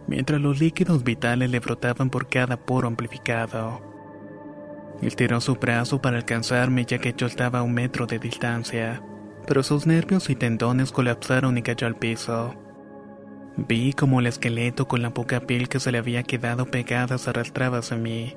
Mientras 0.07 0.41
los 0.41 0.59
líquidos 0.59 1.03
vitales 1.03 1.51
le 1.51 1.59
brotaban 1.59 2.09
por 2.09 2.27
cada 2.27 2.57
poro 2.57 2.87
amplificado. 2.87 3.81
Estiró 5.01 5.41
su 5.41 5.55
brazo 5.55 6.01
para 6.01 6.17
alcanzarme 6.17 6.85
ya 6.85 6.97
que 6.99 7.13
yo 7.15 7.27
estaba 7.27 7.59
a 7.59 7.63
un 7.63 7.73
metro 7.73 8.07
de 8.07 8.19
distancia, 8.19 9.01
pero 9.47 9.63
sus 9.63 9.85
nervios 9.85 10.29
y 10.29 10.35
tendones 10.35 10.91
colapsaron 10.91 11.57
y 11.57 11.61
cayó 11.61 11.87
al 11.87 11.95
piso. 11.95 12.55
Vi 13.57 13.91
como 13.93 14.21
el 14.21 14.27
esqueleto 14.27 14.87
con 14.87 15.01
la 15.01 15.13
poca 15.13 15.41
piel 15.41 15.67
que 15.67 15.79
se 15.79 15.91
le 15.91 15.97
había 15.97 16.23
quedado 16.23 16.67
pegada 16.67 17.17
arrastraba 17.25 17.79
hacia 17.79 17.97
mí. 17.97 18.35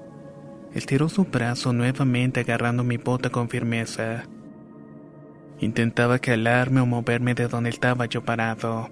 Estiró 0.75 1.09
su 1.09 1.25
brazo 1.25 1.73
nuevamente 1.73 2.41
agarrando 2.41 2.83
mi 2.83 2.97
bota 2.97 3.31
con 3.31 3.49
firmeza. 3.49 4.25
Intentaba 5.61 6.19
calarme 6.19 6.81
o 6.81 6.87
moverme 6.87 7.35
de 7.35 7.47
donde 7.47 7.71
estaba 7.71 8.07
yo 8.07 8.25
parado, 8.25 8.91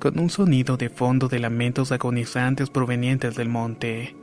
con 0.00 0.18
un 0.18 0.30
sonido 0.30 0.76
de 0.76 0.90
fondo 0.90 1.28
de 1.28 1.38
lamentos 1.38 1.92
agonizantes 1.92 2.68
provenientes 2.68 3.36
del 3.36 3.48
monte. 3.48 4.16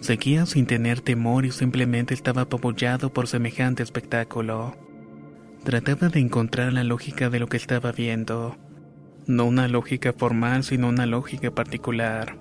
Seguía 0.00 0.44
sin 0.44 0.66
tener 0.66 1.00
temor 1.00 1.46
y 1.46 1.52
simplemente 1.52 2.12
estaba 2.12 2.42
apabullado 2.42 3.10
por 3.12 3.28
semejante 3.28 3.82
espectáculo. 3.82 4.76
Trataba 5.64 6.08
de 6.08 6.20
encontrar 6.20 6.72
la 6.74 6.84
lógica 6.84 7.30
de 7.30 7.38
lo 7.38 7.46
que 7.46 7.56
estaba 7.56 7.92
viendo 7.92 8.58
no 9.26 9.44
una 9.44 9.68
lógica 9.68 10.12
formal, 10.12 10.64
sino 10.64 10.88
una 10.88 11.06
lógica 11.06 11.50
particular. 11.50 12.38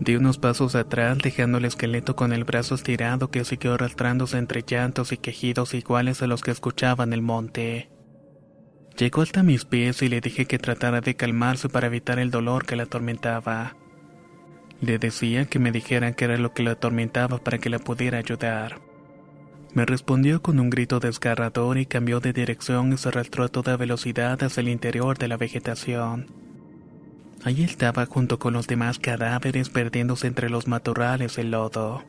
Di 0.00 0.16
unos 0.16 0.38
pasos 0.38 0.74
atrás, 0.74 1.18
dejando 1.18 1.58
el 1.58 1.64
esqueleto 1.64 2.16
con 2.16 2.32
el 2.32 2.44
brazo 2.44 2.74
estirado 2.74 3.30
que 3.30 3.44
siguió 3.44 3.74
arrastrándose 3.74 4.38
entre 4.38 4.62
llantos 4.62 5.12
y 5.12 5.16
quejidos 5.16 5.72
iguales 5.74 6.20
a 6.22 6.26
los 6.26 6.42
que 6.42 6.50
escuchaba 6.50 7.04
en 7.04 7.12
el 7.12 7.22
monte. 7.22 7.90
Llegó 8.96 9.22
hasta 9.22 9.42
mis 9.42 9.64
pies 9.64 10.02
y 10.02 10.08
le 10.08 10.20
dije 10.20 10.46
que 10.46 10.58
tratara 10.58 11.00
de 11.00 11.16
calmarse 11.16 11.68
para 11.68 11.86
evitar 11.86 12.18
el 12.18 12.30
dolor 12.30 12.64
que 12.64 12.76
la 12.76 12.84
atormentaba. 12.84 13.76
Le 14.80 14.98
decía 14.98 15.46
que 15.46 15.58
me 15.58 15.72
dijeran 15.72 16.14
qué 16.14 16.26
era 16.26 16.36
lo 16.36 16.52
que 16.52 16.62
la 16.62 16.72
atormentaba 16.72 17.38
para 17.38 17.58
que 17.58 17.70
la 17.70 17.78
pudiera 17.78 18.18
ayudar. 18.18 18.83
Me 19.74 19.84
respondió 19.84 20.40
con 20.40 20.60
un 20.60 20.70
grito 20.70 21.00
desgarrador 21.00 21.78
y 21.78 21.86
cambió 21.86 22.20
de 22.20 22.32
dirección 22.32 22.92
y 22.92 22.96
se 22.96 23.08
arrastró 23.08 23.42
a 23.42 23.48
toda 23.48 23.76
velocidad 23.76 24.40
hacia 24.40 24.60
el 24.60 24.68
interior 24.68 25.18
de 25.18 25.26
la 25.26 25.36
vegetación. 25.36 26.28
Allí 27.42 27.64
estaba 27.64 28.06
junto 28.06 28.38
con 28.38 28.52
los 28.52 28.68
demás 28.68 29.00
cadáveres 29.00 29.70
perdiéndose 29.70 30.28
entre 30.28 30.48
los 30.48 30.68
matorrales 30.68 31.38
el 31.38 31.50
lodo. 31.50 32.04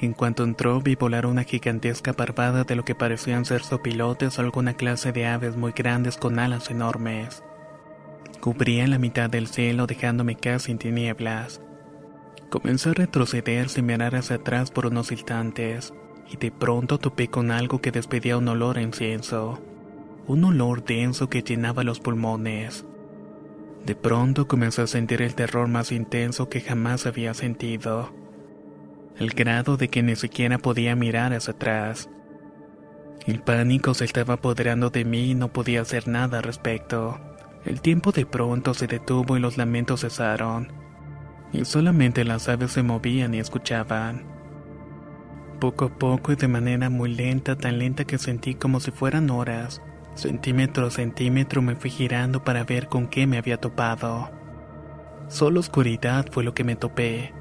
En 0.00 0.12
cuanto 0.12 0.44
entró 0.44 0.80
vi 0.80 0.94
volar 0.94 1.26
una 1.26 1.42
gigantesca 1.42 2.12
parvada 2.12 2.62
de 2.62 2.76
lo 2.76 2.84
que 2.84 2.94
parecían 2.94 3.44
ser 3.44 3.64
sopilotes 3.64 4.38
o 4.38 4.42
alguna 4.42 4.74
clase 4.74 5.10
de 5.10 5.26
aves 5.26 5.56
muy 5.56 5.72
grandes 5.72 6.16
con 6.16 6.38
alas 6.38 6.70
enormes. 6.70 7.42
Cubría 8.40 8.86
la 8.86 8.98
mitad 8.98 9.28
del 9.28 9.48
cielo 9.48 9.88
dejándome 9.88 10.36
casi 10.36 10.70
en 10.70 10.78
tinieblas. 10.78 11.60
Comencé 12.50 12.90
a 12.90 12.94
retroceder 12.94 13.68
sin 13.68 13.86
mirar 13.86 14.14
hacia 14.14 14.36
atrás 14.36 14.70
por 14.70 14.86
unos 14.86 15.10
instantes 15.10 15.92
y 16.30 16.36
de 16.36 16.50
pronto 16.50 16.98
topé 16.98 17.28
con 17.28 17.50
algo 17.50 17.80
que 17.80 17.90
despedía 17.90 18.36
un 18.38 18.48
olor 18.48 18.78
a 18.78 18.82
incienso, 18.82 19.60
un 20.26 20.44
olor 20.44 20.84
denso 20.84 21.28
que 21.28 21.42
llenaba 21.42 21.84
los 21.84 22.00
pulmones. 22.00 22.84
De 23.84 23.96
pronto 23.96 24.46
comencé 24.46 24.82
a 24.82 24.86
sentir 24.86 25.22
el 25.22 25.34
terror 25.34 25.66
más 25.68 25.90
intenso 25.90 26.48
que 26.48 26.60
jamás 26.60 27.06
había 27.06 27.34
sentido. 27.34 28.12
el 29.18 29.30
grado 29.30 29.76
de 29.76 29.88
que 29.88 30.02
ni 30.02 30.16
siquiera 30.16 30.58
podía 30.58 30.96
mirar 30.96 31.32
hacia 31.32 31.52
atrás. 31.52 32.08
El 33.26 33.40
pánico 33.40 33.94
se 33.94 34.04
estaba 34.04 34.34
apoderando 34.34 34.90
de 34.90 35.04
mí 35.04 35.30
y 35.30 35.34
no 35.34 35.52
podía 35.52 35.82
hacer 35.82 36.08
nada 36.08 36.38
al 36.38 36.44
respecto. 36.44 37.20
El 37.64 37.80
tiempo 37.80 38.10
de 38.10 38.26
pronto 38.26 38.74
se 38.74 38.86
detuvo 38.86 39.36
y 39.36 39.40
los 39.40 39.56
lamentos 39.58 40.00
cesaron, 40.00 40.72
y 41.52 41.64
solamente 41.64 42.24
las 42.24 42.48
aves 42.48 42.72
se 42.72 42.82
movían 42.82 43.34
y 43.34 43.38
escuchaban. 43.38 44.31
Poco 45.62 45.84
a 45.84 45.88
poco 45.90 46.32
y 46.32 46.34
de 46.34 46.48
manera 46.48 46.90
muy 46.90 47.14
lenta, 47.14 47.54
tan 47.54 47.78
lenta 47.78 48.04
que 48.04 48.18
sentí 48.18 48.56
como 48.56 48.80
si 48.80 48.90
fueran 48.90 49.30
horas, 49.30 49.80
centímetro 50.16 50.88
a 50.88 50.90
centímetro 50.90 51.62
me 51.62 51.76
fui 51.76 51.88
girando 51.88 52.42
para 52.42 52.64
ver 52.64 52.88
con 52.88 53.06
qué 53.06 53.28
me 53.28 53.38
había 53.38 53.58
topado. 53.58 54.32
Solo 55.28 55.60
oscuridad 55.60 56.26
fue 56.32 56.42
lo 56.42 56.52
que 56.52 56.64
me 56.64 56.74
topé. 56.74 57.32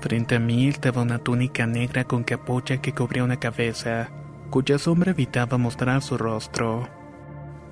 Frente 0.00 0.36
a 0.36 0.40
mí 0.40 0.68
estaba 0.68 1.02
una 1.02 1.18
túnica 1.18 1.66
negra 1.66 2.04
con 2.04 2.24
capucha 2.24 2.78
que 2.78 2.94
cubría 2.94 3.22
una 3.22 3.38
cabeza, 3.38 4.08
cuya 4.48 4.78
sombra 4.78 5.10
evitaba 5.10 5.58
mostrar 5.58 6.00
su 6.00 6.16
rostro. 6.16 6.88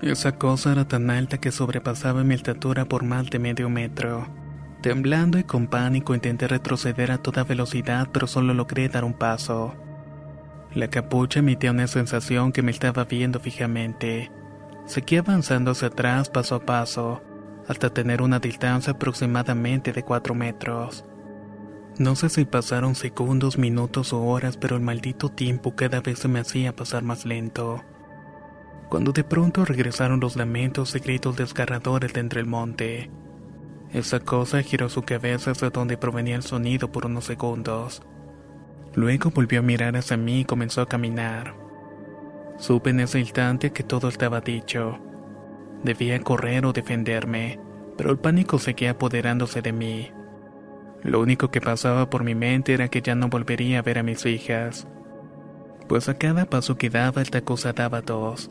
Esa 0.03 0.33
cosa 0.33 0.73
era 0.73 0.87
tan 0.87 1.09
alta 1.09 1.39
que 1.39 1.51
sobrepasaba 1.51 2.23
mi 2.23 2.35
estatura 2.35 2.85
por 2.85 3.03
más 3.03 3.31
de 3.31 3.39
medio 3.39 3.71
metro. 3.71 4.44
Temblando 4.85 5.39
y 5.39 5.45
con 5.45 5.67
pánico 5.67 6.15
intenté 6.15 6.47
retroceder 6.47 7.11
a 7.11 7.17
toda 7.17 7.43
velocidad, 7.43 8.11
pero 8.13 8.27
solo 8.27 8.53
logré 8.53 8.91
dar 8.91 9.03
un 9.03 9.15
paso. 9.15 9.75
La 10.75 10.89
capucha 10.89 11.39
emitía 11.39 11.71
una 11.71 11.87
sensación 11.87 12.53
que 12.53 12.61
me 12.61 12.71
estaba 12.71 13.07
viendo 13.07 13.41
fijamente. 13.41 14.31
Seguí 14.85 15.17
avanzando 15.17 15.71
hacia 15.71 15.89
atrás 15.89 16.29
paso 16.29 16.57
a 16.57 16.67
paso, 16.67 17.23
hasta 17.67 17.95
tener 17.95 18.21
una 18.21 18.41
distancia 18.41 18.93
aproximadamente 18.93 19.95
de 19.95 20.03
cuatro 20.03 20.35
metros. 20.35 21.07
No 21.97 22.15
sé 22.15 22.29
si 22.29 22.45
pasaron 22.45 22.95
segundos, 22.95 23.57
minutos 23.57 24.13
o 24.13 24.23
horas, 24.23 24.59
pero 24.59 24.77
el 24.77 24.83
maldito 24.83 25.31
tiempo 25.31 25.75
cada 25.75 26.03
vez 26.03 26.19
se 26.19 26.29
me 26.29 26.41
hacía 26.41 26.77
pasar 26.77 27.03
más 27.05 27.25
lento. 27.25 27.83
Cuando 28.91 29.13
de 29.13 29.25
pronto 29.25 29.65
regresaron 29.65 30.21
los 30.21 30.37
lamentos 30.37 30.95
y 30.95 30.99
gritos 30.99 31.37
desgarradores 31.37 32.13
de 32.13 32.21
entre 32.21 32.41
el 32.41 32.47
monte. 32.47 33.11
Esa 33.95 34.19
cosa 34.19 34.61
giró 34.61 34.89
su 34.89 35.03
cabeza 35.03 35.53
hacia 35.53 35.71
donde 35.71 35.97
provenía 35.97 36.35
el 36.35 36.43
sonido 36.43 36.91
por 36.91 37.07
unos 37.07 37.27
segundos. 37.27 38.03
Luego 38.93 39.31
volvió 39.31 39.61
a 39.61 39.63
mirar 39.63 39.97
hacia 39.97 40.17
mí 40.17 40.41
y 40.41 40.45
comenzó 40.45 40.81
a 40.81 40.89
caminar. 40.89 41.55
Supe 42.59 42.91
en 42.91 42.99
ese 42.99 43.21
instante 43.21 43.71
que 43.71 43.85
todo 43.85 44.09
estaba 44.09 44.41
dicho. 44.41 44.99
Debía 45.85 46.21
correr 46.21 46.67
o 46.67 46.73
defenderme, 46.73 47.61
pero 47.97 48.11
el 48.11 48.19
pánico 48.19 48.59
seguía 48.59 48.91
apoderándose 48.91 49.63
de 49.63 49.73
mí. 49.73 50.11
Lo 51.05 51.21
único 51.21 51.53
que 51.53 51.61
pasaba 51.61 52.11
por 52.11 52.25
mi 52.25 52.35
mente 52.35 52.75
era 52.75 52.89
que 52.89 53.01
ya 53.01 53.15
no 53.15 53.29
volvería 53.29 53.79
a 53.79 53.83
ver 53.83 54.01
a 54.01 54.03
mis 54.03 54.27
hijas. 54.27 54.89
Pues 55.89 56.09
a 56.09 56.19
cada 56.19 56.47
paso 56.47 56.77
que 56.77 56.91
daba 56.91 57.23
esta 57.23 57.43
cosa 57.43 57.73
daba 57.73 58.01
dos. 58.01 58.51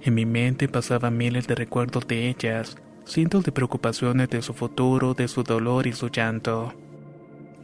En 0.00 0.14
mi 0.14 0.26
mente 0.26 0.66
pasaban 0.66 1.16
miles 1.16 1.46
de 1.46 1.54
recuerdos 1.54 2.08
de 2.08 2.28
ellas, 2.28 2.76
cientos 3.04 3.44
de 3.44 3.52
preocupaciones 3.52 4.30
de 4.30 4.42
su 4.42 4.54
futuro, 4.54 5.14
de 5.14 5.28
su 5.28 5.42
dolor 5.42 5.86
y 5.86 5.92
su 5.92 6.08
llanto, 6.08 6.74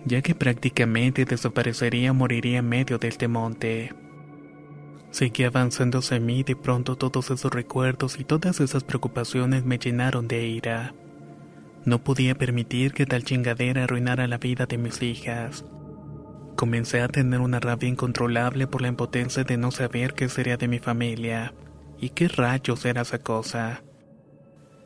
ya 0.04 0.22
que 0.22 0.34
prácticamente 0.34 1.24
desaparecería 1.24 2.12
moriría 2.12 2.58
en 2.58 2.68
medio 2.68 2.98
de 2.98 3.08
este 3.08 3.28
monte. 3.28 3.92
Seguí 5.10 5.44
avanzando 5.44 5.98
hacia 5.98 6.20
mí 6.20 6.42
de 6.42 6.54
pronto 6.54 6.96
todos 6.96 7.30
esos 7.30 7.52
recuerdos 7.52 8.20
y 8.20 8.24
todas 8.24 8.60
esas 8.60 8.84
preocupaciones 8.84 9.64
me 9.64 9.78
llenaron 9.78 10.28
de 10.28 10.46
ira. 10.46 10.94
No 11.84 12.04
podía 12.04 12.34
permitir 12.34 12.92
que 12.92 13.06
tal 13.06 13.24
chingadera 13.24 13.84
arruinara 13.84 14.28
la 14.28 14.36
vida 14.36 14.66
de 14.66 14.76
mis 14.76 15.02
hijas. 15.02 15.64
Comencé 16.56 17.00
a 17.00 17.08
tener 17.08 17.40
una 17.40 17.60
rabia 17.60 17.88
incontrolable 17.88 18.66
por 18.66 18.82
la 18.82 18.88
impotencia 18.88 19.44
de 19.44 19.56
no 19.56 19.70
saber 19.70 20.12
qué 20.12 20.28
sería 20.28 20.56
de 20.56 20.68
mi 20.68 20.80
familia 20.80 21.54
y 21.98 22.10
qué 22.10 22.28
rayos 22.28 22.84
era 22.84 23.02
esa 23.02 23.20
cosa. 23.20 23.82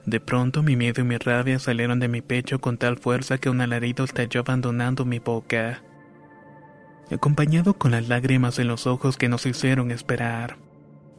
De 0.06 0.18
pronto 0.18 0.62
mi 0.62 0.74
miedo 0.74 1.00
y 1.02 1.04
mi 1.04 1.16
rabia 1.16 1.58
salieron 1.58 2.00
de 2.00 2.08
mi 2.08 2.22
pecho 2.22 2.60
con 2.60 2.76
tal 2.76 2.98
fuerza 2.98 3.38
que 3.38 3.50
un 3.50 3.60
alarido 3.60 4.04
estalló 4.04 4.40
abandonando 4.40 5.04
mi 5.04 5.20
boca, 5.20 5.82
acompañado 7.10 7.74
con 7.74 7.92
las 7.92 8.08
lágrimas 8.08 8.58
en 8.58 8.68
los 8.68 8.86
ojos 8.86 9.16
que 9.16 9.28
nos 9.28 9.46
hicieron 9.46 9.90
esperar. 9.90 10.56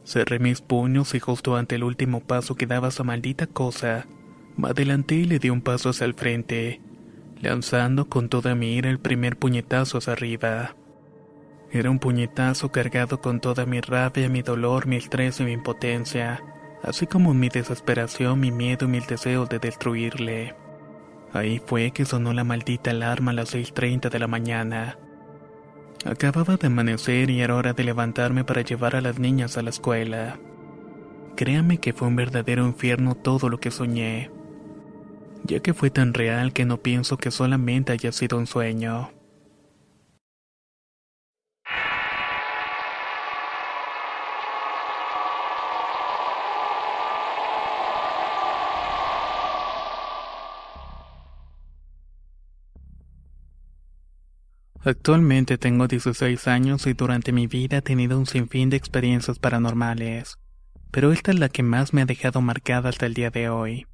Cerré 0.04 0.38
mis 0.38 0.60
puños 0.60 1.14
y 1.14 1.20
justo 1.20 1.56
ante 1.56 1.76
el 1.76 1.84
último 1.84 2.20
paso 2.20 2.56
que 2.56 2.66
daba 2.66 2.88
esa 2.88 3.04
maldita 3.04 3.46
cosa, 3.46 4.06
me 4.56 4.68
adelanté 4.68 5.14
y 5.16 5.24
le 5.24 5.38
di 5.38 5.48
un 5.48 5.62
paso 5.62 5.88
hacia 5.88 6.04
el 6.04 6.14
frente, 6.14 6.82
lanzando 7.40 8.08
con 8.08 8.28
toda 8.28 8.54
mi 8.54 8.74
ira 8.74 8.90
el 8.90 8.98
primer 8.98 9.38
puñetazo 9.38 9.98
hacia 9.98 10.12
arriba. 10.12 10.76
Era 11.72 11.90
un 11.90 11.98
puñetazo 11.98 12.70
cargado 12.70 13.20
con 13.20 13.40
toda 13.40 13.64
mi 13.64 13.80
rabia, 13.80 14.28
mi 14.28 14.42
dolor, 14.42 14.86
mi 14.86 14.96
estrés 14.96 15.40
y 15.40 15.44
mi 15.44 15.52
impotencia, 15.52 16.42
así 16.84 17.06
como 17.06 17.34
mi 17.34 17.48
desesperación, 17.48 18.40
mi 18.40 18.50
miedo 18.50 18.86
y 18.86 18.88
mi 18.88 19.00
deseo 19.00 19.46
de 19.46 19.58
destruirle. 19.58 20.54
Ahí 21.32 21.60
fue 21.64 21.90
que 21.90 22.04
sonó 22.04 22.32
la 22.32 22.44
maldita 22.44 22.90
alarma 22.90 23.32
a 23.32 23.34
las 23.34 23.54
6.30 23.54 24.10
de 24.10 24.18
la 24.18 24.28
mañana. 24.28 24.98
Acababa 26.04 26.56
de 26.56 26.68
amanecer 26.68 27.30
y 27.30 27.40
era 27.40 27.56
hora 27.56 27.72
de 27.72 27.84
levantarme 27.84 28.44
para 28.44 28.62
llevar 28.62 28.94
a 28.94 29.00
las 29.00 29.18
niñas 29.18 29.56
a 29.56 29.62
la 29.62 29.70
escuela. 29.70 30.38
Créame 31.34 31.78
que 31.78 31.92
fue 31.92 32.06
un 32.08 32.16
verdadero 32.16 32.64
infierno 32.64 33.14
todo 33.14 33.48
lo 33.48 33.58
que 33.58 33.70
soñé 33.70 34.30
ya 35.44 35.60
que 35.60 35.74
fue 35.74 35.90
tan 35.90 36.14
real 36.14 36.52
que 36.52 36.64
no 36.64 36.78
pienso 36.78 37.18
que 37.18 37.30
solamente 37.30 37.92
haya 37.92 38.12
sido 38.12 38.38
un 38.38 38.46
sueño. 38.46 39.10
Actualmente 54.86 55.56
tengo 55.56 55.88
16 55.88 56.46
años 56.46 56.86
y 56.86 56.92
durante 56.92 57.32
mi 57.32 57.46
vida 57.46 57.78
he 57.78 57.82
tenido 57.82 58.18
un 58.18 58.26
sinfín 58.26 58.68
de 58.68 58.76
experiencias 58.76 59.38
paranormales, 59.38 60.38
pero 60.90 61.10
esta 61.10 61.30
es 61.30 61.38
la 61.38 61.48
que 61.48 61.62
más 61.62 61.94
me 61.94 62.02
ha 62.02 62.04
dejado 62.04 62.42
marcada 62.42 62.90
hasta 62.90 63.06
el 63.06 63.14
día 63.14 63.30
de 63.30 63.48
hoy. 63.48 63.86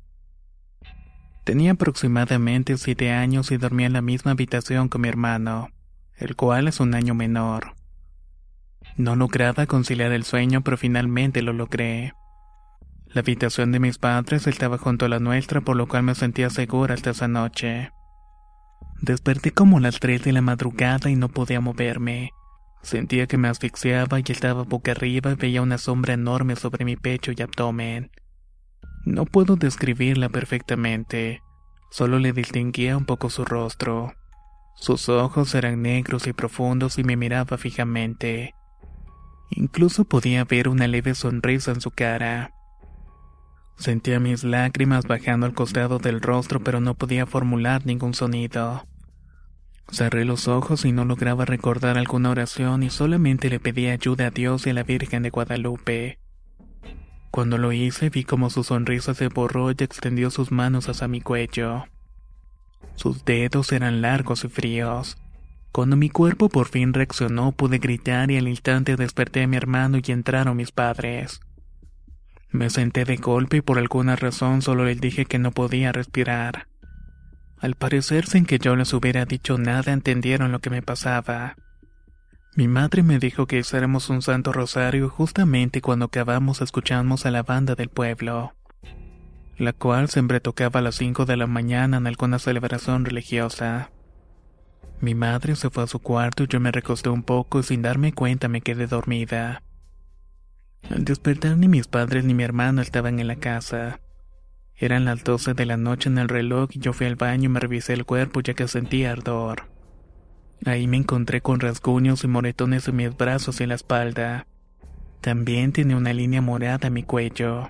Tenía 1.45 1.73
aproximadamente 1.73 2.77
siete 2.77 3.13
años 3.13 3.53
y 3.53 3.57
dormía 3.57 3.87
en 3.87 3.93
la 3.93 4.03
misma 4.03 4.33
habitación 4.33 4.89
con 4.89 5.03
mi 5.03 5.09
hermano, 5.09 5.69
el 6.17 6.35
cual 6.35 6.67
es 6.67 6.81
un 6.81 6.93
año 6.95 7.15
menor. 7.15 7.77
No 8.97 9.15
lograba 9.15 9.67
conciliar 9.67 10.11
el 10.11 10.25
sueño, 10.25 10.63
pero 10.63 10.77
finalmente 10.77 11.41
lo 11.41 11.53
logré. 11.53 12.15
La 13.07 13.21
habitación 13.21 13.71
de 13.71 13.79
mis 13.79 13.99
padres 13.99 14.49
estaba 14.49 14.77
junto 14.77 15.07
a 15.07 15.09
la 15.09 15.21
nuestra, 15.21 15.61
por 15.61 15.77
lo 15.77 15.87
cual 15.87 16.03
me 16.03 16.17
sentía 16.17 16.51
segura 16.51 16.95
hasta 16.95 17.11
esa 17.11 17.29
noche. 17.29 17.93
Desperté 19.03 19.53
como 19.53 19.81
las 19.81 19.99
tres 19.99 20.23
de 20.25 20.33
la 20.33 20.43
madrugada 20.43 21.09
y 21.09 21.17
no 21.17 21.29
podía 21.29 21.61
moverme. 21.61 22.33
Sentía 22.83 23.27
que 23.27 23.39
me 23.39 23.49
asfixiaba 23.49 24.21
y 24.21 24.25
estaba 24.29 24.63
boca 24.65 24.93
arriba 24.93 25.33
y 25.33 25.35
veía 25.37 25.63
una 25.63 25.79
sombra 25.79 26.15
enorme 26.15 26.57
sobre 26.57 26.85
mi 26.85 26.97
pecho 26.97 27.33
y 27.35 27.41
abdomen. 27.41 28.11
No 29.07 29.25
puedo 29.25 29.57
describirla 29.57 30.29
perfectamente, 30.29 31.43
solo 31.91 32.19
le 32.19 32.33
distinguía 32.33 32.97
un 32.97 33.07
poco 33.07 33.31
su 33.31 33.47
rostro. 33.47 34.13
Sus 34.77 35.09
ojos 35.09 35.55
eran 35.55 35.81
negros 35.83 36.27
y 36.27 36.35
profundos 36.35 36.99
y 36.99 37.05
me 37.05 37.17
miraba 37.17 37.57
fijamente. 37.57 38.55
Incluso 39.51 40.05
podía 40.05 40.45
ver 40.45 40.69
una 40.69 40.87
leve 40.87 41.15
sonrisa 41.15 41.73
en 41.73 41.81
su 41.81 41.91
cara. 41.91 42.53
Sentía 43.77 44.21
mis 44.21 44.45
lágrimas 44.45 45.07
bajando 45.07 45.47
al 45.47 45.55
costado 45.55 45.99
del 45.99 46.21
rostro, 46.21 46.61
pero 46.61 46.81
no 46.81 46.95
podía 46.95 47.27
formular 47.27 47.87
ningún 47.87 48.13
sonido. 48.13 48.87
Cerré 49.93 50.25
los 50.25 50.47
ojos 50.47 50.85
y 50.85 50.93
no 50.93 51.05
lograba 51.05 51.45
recordar 51.45 51.99
alguna 51.99 52.31
oración 52.31 52.83
y 52.83 52.91
solamente 52.91 53.51
le 53.51 53.59
pedí 53.59 53.89
ayuda 53.89 54.29
a 54.29 54.31
Dios 54.31 54.67
y 54.67 54.71
a 54.71 54.75
la 54.75 54.85
Virgen 54.85 55.25
de 55.25 55.31
Guadalupe. 55.31 56.19
Cuando 57.31 57.59
lo 57.59 57.73
hice 57.73 58.09
vi 58.09 58.25
como 58.25 58.51
su 58.51 58.65
sonrisa 58.65 59.15
se 59.15 59.29
borró 59.29 59.71
y 59.71 59.75
extendió 59.79 60.31
sus 60.31 60.53
manos 60.53 60.89
hacia 60.89 61.09
mi 61.09 61.21
cuello. 61.21 61.85
Sus 62.95 63.25
dedos 63.25 63.73
eran 63.73 64.01
largos 64.01 64.45
y 64.45 64.49
fríos. 64.49 65.19
Cuando 65.73 65.97
mi 65.97 66.09
cuerpo 66.09 66.49
por 66.49 66.69
fin 66.69 66.93
reaccionó 66.93 67.53
pude 67.53 67.79
gritar 67.79 68.31
y 68.31 68.37
al 68.37 68.49
instante 68.49 68.97
desperté 68.97 69.43
a 69.43 69.47
mi 69.47 69.57
hermano 69.57 69.99
y 70.05 70.13
entraron 70.13 70.57
mis 70.57 70.73
padres. 70.73 71.41
Me 72.51 72.71
senté 72.71 73.05
de 73.05 73.17
golpe 73.17 73.59
y 73.59 73.61
por 73.61 73.79
alguna 73.79 74.17
razón 74.17 74.63
solo 74.63 74.85
les 74.85 75.01
dije 75.01 75.25
que 75.25 75.39
no 75.39 75.53
podía 75.53 75.93
respirar. 75.93 76.70
Al 77.61 77.75
parecer 77.75 78.27
sin 78.27 78.47
que 78.47 78.59
yo 78.59 78.75
les 78.75 78.95
hubiera 78.95 79.27
dicho 79.27 79.59
nada 79.59 79.93
entendieron 79.93 80.51
lo 80.51 80.61
que 80.61 80.71
me 80.71 80.81
pasaba. 80.81 81.57
Mi 82.57 82.69
madre 82.69 83.03
me 83.03 83.19
dijo 83.19 83.47
que 83.47 83.59
hiciéramos 83.59 84.09
un 84.09 84.23
santo 84.23 84.53
rosario 84.53 85.11
justamente 85.11 85.83
cuando 85.83 86.07
acabamos 86.07 86.63
escuchamos 86.63 87.27
a 87.27 87.31
la 87.31 87.43
banda 87.43 87.75
del 87.75 87.91
pueblo, 87.91 88.55
la 89.59 89.73
cual 89.73 90.09
siempre 90.09 90.41
tocaba 90.41 90.81
a 90.81 90.83
las 90.83 90.97
5 90.97 91.27
de 91.27 91.37
la 91.37 91.47
mañana 91.47 91.99
en 91.99 92.07
alguna 92.07 92.39
celebración 92.39 93.05
religiosa. 93.05 93.91
Mi 95.01 95.15
madre 95.15 95.55
se 95.55 95.71
fue 95.71 95.85
a 95.85 95.87
su 95.87 95.99
cuarto 96.01 96.45
y 96.45 96.47
yo 96.47 96.61
me 96.61 96.73
recosté 96.73 97.11
un 97.11 97.23
poco 97.23 97.61
y 97.61 97.63
sin 97.63 97.83
darme 97.83 98.13
cuenta 98.13 98.49
me 98.49 98.63
quedé 98.63 98.87
dormida. 98.87 99.63
Al 100.89 101.05
despertar 101.05 101.59
ni 101.59 101.69
mis 101.69 101.87
padres 101.87 102.25
ni 102.25 102.33
mi 102.33 102.43
hermano 102.43 102.81
estaban 102.81 103.21
en 103.21 103.29
la 103.29 103.37
casa. 103.37 104.01
Eran 104.83 105.05
las 105.05 105.23
12 105.25 105.53
de 105.53 105.67
la 105.67 105.77
noche 105.77 106.09
en 106.09 106.17
el 106.17 106.31
reloj 106.31 106.71
y 106.73 106.79
yo 106.79 106.95
fui 106.95 107.07
al 107.07 107.17
baño 107.17 107.45
y 107.45 107.49
me 107.53 107.61
revisé 107.61 107.93
el 107.93 108.07
cuerpo 108.07 108.41
ya 108.41 108.55
que 108.55 108.67
sentía 108.67 109.13
ardor. 109.13 109.69
Ahí 110.65 110.87
me 110.87 110.97
encontré 110.97 111.43
con 111.43 111.61
rasguños 111.61 112.25
y 112.25 112.29
moretones 112.29 112.89
en 112.89 112.97
mis 112.97 113.15
brazos 113.15 113.61
y 113.61 113.67
la 113.67 113.75
espalda. 113.75 114.47
También 115.21 115.73
tenía 115.73 115.99
una 115.99 116.15
línea 116.15 116.41
morada 116.41 116.89
en 116.89 116.95
mi 116.95 117.03
cuello. 117.03 117.69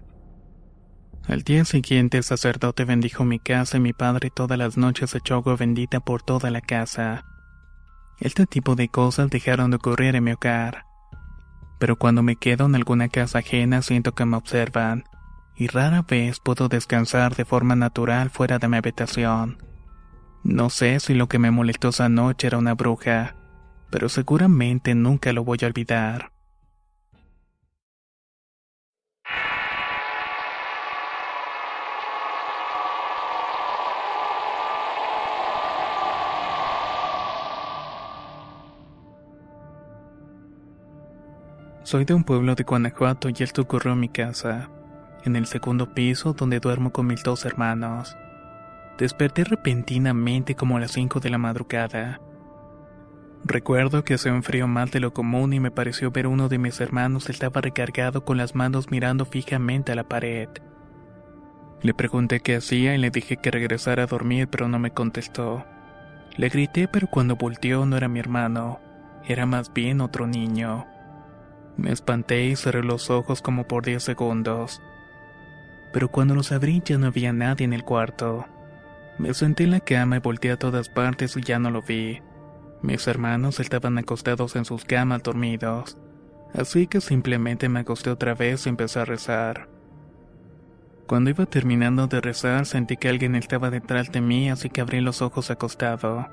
Al 1.26 1.42
día 1.42 1.64
siguiente 1.64 2.18
el 2.18 2.22
sacerdote 2.22 2.84
bendijo 2.84 3.24
mi 3.24 3.40
casa 3.40 3.78
y 3.78 3.80
mi 3.80 3.92
padre 3.92 4.30
todas 4.30 4.56
las 4.56 4.76
noches 4.76 5.12
echó 5.16 5.34
agua 5.34 5.56
bendita 5.56 5.98
por 5.98 6.22
toda 6.22 6.48
la 6.50 6.60
casa. 6.60 7.24
Este 8.20 8.46
tipo 8.46 8.76
de 8.76 8.88
cosas 8.88 9.30
dejaron 9.30 9.70
de 9.70 9.78
ocurrir 9.78 10.14
en 10.14 10.22
mi 10.22 10.32
hogar. 10.32 10.84
Pero 11.80 11.96
cuando 11.96 12.22
me 12.22 12.36
quedo 12.36 12.66
en 12.66 12.76
alguna 12.76 13.08
casa 13.08 13.40
ajena 13.40 13.82
siento 13.82 14.14
que 14.14 14.26
me 14.26 14.36
observan, 14.36 15.02
y 15.60 15.66
rara 15.66 16.00
vez 16.00 16.40
puedo 16.40 16.70
descansar 16.70 17.36
de 17.36 17.44
forma 17.44 17.76
natural 17.76 18.30
fuera 18.30 18.58
de 18.58 18.66
mi 18.66 18.78
habitación. 18.78 19.58
No 20.42 20.70
sé 20.70 21.00
si 21.00 21.12
lo 21.12 21.28
que 21.28 21.38
me 21.38 21.50
molestó 21.50 21.90
esa 21.90 22.08
noche 22.08 22.46
era 22.46 22.56
una 22.56 22.72
bruja, 22.72 23.36
pero 23.90 24.08
seguramente 24.08 24.94
nunca 24.94 25.34
lo 25.34 25.44
voy 25.44 25.58
a 25.60 25.66
olvidar. 25.66 26.32
Soy 41.82 42.06
de 42.06 42.14
un 42.14 42.24
pueblo 42.24 42.54
de 42.54 42.64
Guanajuato 42.64 43.28
y 43.28 43.34
esto 43.40 43.60
ocurrió 43.60 43.92
en 43.92 44.00
mi 44.00 44.08
casa, 44.08 44.70
en 45.24 45.36
el 45.36 45.46
segundo 45.46 45.94
piso 45.94 46.32
donde 46.32 46.60
duermo 46.60 46.92
con 46.92 47.06
mis 47.06 47.22
dos 47.22 47.44
hermanos. 47.44 48.16
Desperté 48.98 49.44
repentinamente 49.44 50.54
como 50.54 50.76
a 50.76 50.80
las 50.80 50.92
5 50.92 51.20
de 51.20 51.30
la 51.30 51.38
madrugada. 51.38 52.20
Recuerdo 53.44 54.04
que 54.04 54.16
un 54.26 54.42
frío 54.42 54.68
más 54.68 54.90
de 54.90 55.00
lo 55.00 55.14
común 55.14 55.52
y 55.54 55.60
me 55.60 55.70
pareció 55.70 56.10
ver 56.10 56.26
uno 56.26 56.48
de 56.48 56.58
mis 56.58 56.80
hermanos 56.80 57.30
estaba 57.30 57.62
recargado 57.62 58.24
con 58.24 58.36
las 58.36 58.54
manos 58.54 58.90
mirando 58.90 59.24
fijamente 59.24 59.92
a 59.92 59.94
la 59.94 60.04
pared. 60.04 60.48
Le 61.82 61.94
pregunté 61.94 62.40
qué 62.40 62.56
hacía 62.56 62.94
y 62.94 62.98
le 62.98 63.10
dije 63.10 63.38
que 63.38 63.50
regresara 63.50 64.02
a 64.02 64.06
dormir 64.06 64.48
pero 64.48 64.68
no 64.68 64.78
me 64.78 64.90
contestó. 64.90 65.64
Le 66.36 66.50
grité 66.50 66.86
pero 66.86 67.06
cuando 67.06 67.36
volteó 67.36 67.86
no 67.86 67.96
era 67.96 68.08
mi 68.08 68.20
hermano, 68.20 68.80
era 69.26 69.46
más 69.46 69.72
bien 69.72 70.02
otro 70.02 70.26
niño. 70.26 70.86
Me 71.78 71.92
espanté 71.92 72.44
y 72.44 72.56
cerré 72.56 72.82
los 72.82 73.08
ojos 73.08 73.40
como 73.40 73.66
por 73.66 73.86
10 73.86 74.02
segundos. 74.02 74.82
Pero 75.92 76.08
cuando 76.08 76.34
los 76.34 76.52
abrí 76.52 76.82
ya 76.84 76.98
no 76.98 77.06
había 77.06 77.32
nadie 77.32 77.64
en 77.64 77.72
el 77.72 77.84
cuarto. 77.84 78.46
Me 79.18 79.34
senté 79.34 79.64
en 79.64 79.72
la 79.72 79.80
cama 79.80 80.16
y 80.16 80.20
volteé 80.20 80.52
a 80.52 80.58
todas 80.58 80.88
partes 80.88 81.36
y 81.36 81.42
ya 81.42 81.58
no 81.58 81.70
lo 81.70 81.82
vi. 81.82 82.20
Mis 82.82 83.06
hermanos 83.06 83.60
estaban 83.60 83.98
acostados 83.98 84.56
en 84.56 84.64
sus 84.64 84.84
camas 84.84 85.22
dormidos. 85.22 85.98
Así 86.54 86.86
que 86.86 87.00
simplemente 87.00 87.68
me 87.68 87.80
acosté 87.80 88.10
otra 88.10 88.34
vez 88.34 88.66
y 88.66 88.70
empecé 88.70 89.00
a 89.00 89.04
rezar. 89.04 89.68
Cuando 91.06 91.30
iba 91.30 91.44
terminando 91.44 92.06
de 92.06 92.20
rezar 92.20 92.66
sentí 92.66 92.96
que 92.96 93.08
alguien 93.08 93.34
estaba 93.34 93.70
detrás 93.70 94.12
de 94.12 94.20
mí 94.20 94.48
así 94.48 94.70
que 94.70 94.80
abrí 94.80 95.00
los 95.00 95.22
ojos 95.22 95.50
acostado. 95.50 96.28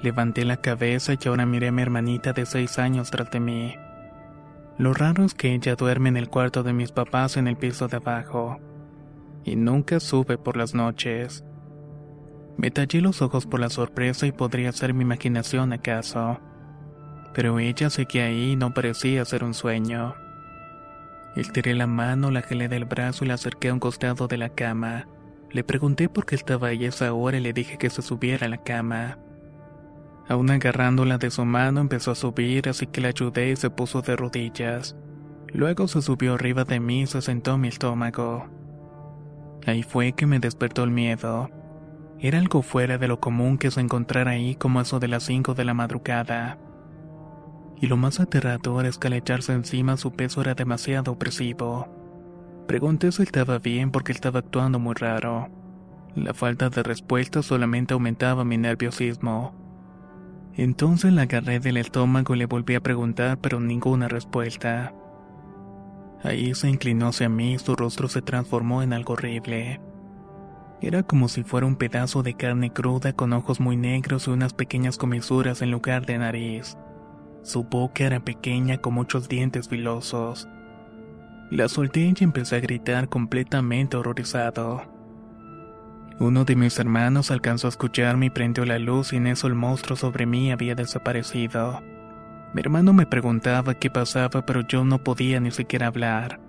Levanté 0.00 0.44
la 0.44 0.56
cabeza 0.56 1.14
y 1.14 1.28
ahora 1.28 1.44
miré 1.44 1.68
a 1.68 1.72
mi 1.72 1.82
hermanita 1.82 2.32
de 2.32 2.46
seis 2.46 2.78
años 2.78 3.10
tras 3.10 3.30
de 3.30 3.40
mí. 3.40 3.74
Lo 4.78 4.94
raro 4.94 5.24
es 5.24 5.34
que 5.34 5.54
ella 5.54 5.76
duerme 5.76 6.08
en 6.08 6.16
el 6.16 6.28
cuarto 6.28 6.62
de 6.62 6.72
mis 6.72 6.92
papás 6.92 7.36
en 7.36 7.46
el 7.46 7.56
piso 7.56 7.88
de 7.88 7.98
abajo. 7.98 8.58
Y 9.44 9.56
nunca 9.56 10.00
sube 10.00 10.38
por 10.38 10.56
las 10.56 10.74
noches. 10.74 11.44
Me 12.56 12.70
tallé 12.70 13.00
los 13.00 13.22
ojos 13.22 13.46
por 13.46 13.60
la 13.60 13.70
sorpresa 13.70 14.26
y 14.26 14.32
podría 14.32 14.72
ser 14.72 14.94
mi 14.94 15.02
imaginación 15.02 15.72
acaso. 15.72 16.38
Pero 17.34 17.58
ella 17.58 17.90
seguía 17.90 18.26
ahí 18.26 18.52
y 18.52 18.56
no 18.56 18.74
parecía 18.74 19.24
ser 19.24 19.42
un 19.42 19.54
sueño. 19.54 20.14
Estiré 21.34 21.74
la 21.74 21.86
mano, 21.86 22.30
la 22.30 22.42
gelé 22.42 22.68
del 22.68 22.84
brazo 22.84 23.24
y 23.24 23.28
la 23.28 23.34
acerqué 23.34 23.70
a 23.70 23.72
un 23.72 23.80
costado 23.80 24.28
de 24.28 24.36
la 24.36 24.50
cama. 24.50 25.08
Le 25.50 25.64
pregunté 25.64 26.08
por 26.08 26.26
qué 26.26 26.34
estaba 26.34 26.68
ahí 26.68 26.84
esa 26.84 27.12
hora 27.12 27.38
y 27.38 27.40
le 27.40 27.52
dije 27.52 27.78
que 27.78 27.90
se 27.90 28.02
subiera 28.02 28.46
a 28.46 28.50
la 28.50 28.62
cama. 28.62 29.18
Aún 30.28 30.50
agarrándola 30.50 31.18
de 31.18 31.30
su 31.30 31.44
mano 31.44 31.80
empezó 31.80 32.10
a 32.10 32.14
subir, 32.14 32.68
así 32.68 32.86
que 32.86 33.00
la 33.00 33.08
ayudé 33.08 33.50
y 33.50 33.56
se 33.56 33.70
puso 33.70 34.02
de 34.02 34.14
rodillas. 34.14 34.96
Luego 35.48 35.88
se 35.88 36.00
subió 36.00 36.34
arriba 36.34 36.64
de 36.64 36.80
mí 36.80 37.02
y 37.02 37.06
se 37.06 37.20
sentó 37.22 37.54
en 37.54 37.62
mi 37.62 37.68
estómago. 37.68 38.48
Ahí 39.66 39.82
fue 39.82 40.12
que 40.12 40.26
me 40.26 40.38
despertó 40.38 40.82
el 40.84 40.90
miedo. 40.90 41.50
Era 42.18 42.38
algo 42.38 42.62
fuera 42.62 42.98
de 42.98 43.08
lo 43.08 43.20
común 43.20 43.58
que 43.58 43.70
se 43.70 43.80
encontrara 43.80 44.32
ahí 44.32 44.54
como 44.54 44.80
eso 44.80 45.00
de 45.00 45.08
las 45.08 45.24
5 45.24 45.54
de 45.54 45.64
la 45.64 45.74
madrugada. 45.74 46.58
Y 47.80 47.86
lo 47.86 47.96
más 47.96 48.20
aterrador 48.20 48.86
es 48.86 48.98
que 48.98 49.08
al 49.08 49.14
echarse 49.14 49.52
encima 49.52 49.96
su 49.96 50.12
peso 50.12 50.40
era 50.40 50.54
demasiado 50.54 51.12
opresivo. 51.12 51.88
Pregunté 52.68 53.10
si 53.10 53.24
estaba 53.24 53.58
bien 53.58 53.90
porque 53.90 54.12
estaba 54.12 54.38
actuando 54.38 54.78
muy 54.78 54.94
raro. 54.94 55.48
La 56.14 56.34
falta 56.34 56.68
de 56.68 56.82
respuesta 56.82 57.42
solamente 57.42 57.94
aumentaba 57.94 58.44
mi 58.44 58.56
nerviosismo. 58.56 59.54
Entonces 60.54 61.12
la 61.12 61.22
agarré 61.22 61.58
del 61.58 61.76
estómago 61.76 62.34
y 62.34 62.38
le 62.38 62.46
volví 62.46 62.74
a 62.74 62.82
preguntar, 62.82 63.38
pero 63.40 63.58
ninguna 63.58 64.08
respuesta. 64.08 64.92
Ahí 66.22 66.54
se 66.54 66.68
inclinó 66.68 67.08
hacia 67.08 67.28
mí 67.28 67.54
y 67.54 67.58
su 67.58 67.74
rostro 67.74 68.08
se 68.08 68.22
transformó 68.22 68.82
en 68.82 68.92
algo 68.92 69.14
horrible. 69.14 69.80
Era 70.80 71.02
como 71.02 71.28
si 71.28 71.44
fuera 71.44 71.66
un 71.66 71.76
pedazo 71.76 72.22
de 72.22 72.34
carne 72.34 72.72
cruda 72.72 73.12
con 73.12 73.32
ojos 73.32 73.60
muy 73.60 73.76
negros 73.76 74.26
y 74.26 74.30
unas 74.30 74.52
pequeñas 74.52 74.98
comisuras 74.98 75.62
en 75.62 75.70
lugar 75.70 76.06
de 76.06 76.18
nariz. 76.18 76.76
Su 77.42 77.64
boca 77.64 78.04
era 78.04 78.20
pequeña 78.20 78.78
con 78.78 78.94
muchos 78.94 79.28
dientes 79.28 79.68
filosos. 79.68 80.48
La 81.50 81.68
solté 81.68 82.00
y 82.00 82.14
empecé 82.20 82.56
a 82.56 82.60
gritar 82.60 83.08
completamente 83.08 83.96
horrorizado. 83.96 84.82
Uno 86.18 86.44
de 86.44 86.56
mis 86.56 86.78
hermanos 86.78 87.30
alcanzó 87.30 87.66
a 87.66 87.70
escucharme 87.70 88.26
y 88.26 88.30
prendió 88.30 88.64
la 88.64 88.78
luz 88.78 89.12
y 89.12 89.16
en 89.16 89.26
eso 89.26 89.48
el 89.48 89.54
monstruo 89.54 89.96
sobre 89.96 90.24
mí 90.24 90.52
había 90.52 90.74
desaparecido. 90.74 91.82
Mi 92.54 92.60
hermano 92.60 92.92
me 92.92 93.06
preguntaba 93.06 93.74
qué 93.74 93.90
pasaba 93.90 94.44
pero 94.44 94.60
yo 94.66 94.84
no 94.84 95.02
podía 95.02 95.40
ni 95.40 95.50
siquiera 95.50 95.86
hablar. 95.86 96.40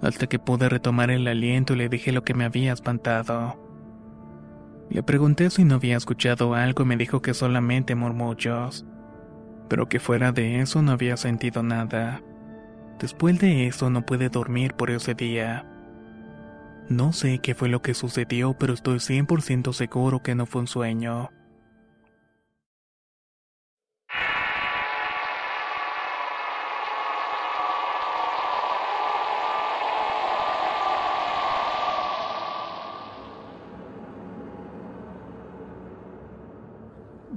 Hasta 0.00 0.26
que 0.26 0.38
pude 0.38 0.68
retomar 0.68 1.10
el 1.10 1.26
aliento 1.26 1.74
y 1.74 1.76
le 1.76 1.88
dije 1.88 2.12
lo 2.12 2.24
que 2.24 2.34
me 2.34 2.44
había 2.44 2.72
espantado. 2.72 3.58
Le 4.90 5.02
pregunté 5.02 5.48
si 5.50 5.64
no 5.64 5.76
había 5.76 5.96
escuchado 5.96 6.54
algo 6.54 6.82
y 6.82 6.86
me 6.86 6.96
dijo 6.96 7.22
que 7.22 7.34
solamente 7.34 7.94
murmullos. 7.94 8.84
Pero 9.68 9.88
que 9.88 10.00
fuera 10.00 10.32
de 10.32 10.60
eso 10.60 10.82
no 10.82 10.92
había 10.92 11.16
sentido 11.16 11.62
nada. 11.62 12.20
Después 13.00 13.38
de 13.38 13.66
eso 13.66 13.90
no 13.90 14.04
pude 14.04 14.28
dormir 14.28 14.74
por 14.74 14.90
ese 14.90 15.14
día. 15.14 15.66
No 16.88 17.12
sé 17.12 17.38
qué 17.38 17.54
fue 17.54 17.68
lo 17.68 17.80
que 17.80 17.94
sucedió, 17.94 18.54
pero 18.58 18.74
estoy 18.74 18.98
100% 18.98 19.72
seguro 19.72 20.22
que 20.22 20.34
no 20.34 20.46
fue 20.46 20.60
un 20.60 20.66
sueño. 20.66 21.30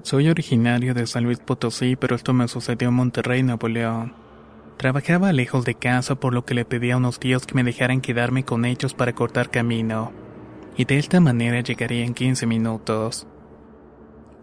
Soy 0.05 0.29
originario 0.29 0.93
de 0.93 1.07
San 1.07 1.23
Luis 1.23 1.39
Potosí, 1.39 1.95
pero 1.95 2.15
esto 2.15 2.31
me 2.31 2.47
sucedió 2.47 2.89
en 2.89 2.93
Monterrey, 2.93 3.41
Nuevo. 3.41 4.11
Trabajaba 4.77 5.33
lejos 5.33 5.65
de 5.65 5.73
casa 5.73 6.13
por 6.13 6.31
lo 6.31 6.45
que 6.45 6.53
le 6.53 6.63
pedí 6.63 6.91
a 6.91 6.97
unos 6.97 7.19
tíos 7.19 7.47
que 7.47 7.55
me 7.55 7.63
dejaran 7.63 8.01
quedarme 8.01 8.45
con 8.45 8.65
ellos 8.65 8.93
para 8.93 9.15
cortar 9.15 9.49
camino, 9.49 10.13
y 10.77 10.85
de 10.85 10.99
esta 10.99 11.19
manera 11.19 11.59
llegaría 11.61 12.05
en 12.05 12.13
15 12.13 12.45
minutos. 12.45 13.25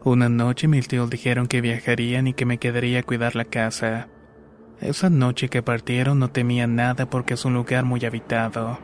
Una 0.03 0.28
noche 0.28 0.66
mis 0.66 0.89
tíos 0.89 1.09
dijeron 1.09 1.47
que 1.47 1.61
viajarían 1.61 2.26
y 2.26 2.34
que 2.34 2.45
me 2.45 2.59
quedaría 2.59 2.99
a 2.99 3.05
cuidar 3.05 3.36
la 3.36 3.45
casa. 3.45 4.09
Esa 4.80 5.11
noche 5.11 5.49
que 5.49 5.62
partieron 5.62 6.18
no 6.18 6.28
temía 6.28 6.66
nada 6.66 7.09
porque 7.09 7.34
es 7.34 7.45
un 7.45 7.55
lugar 7.55 7.84
muy 7.84 8.05
habitado, 8.05 8.80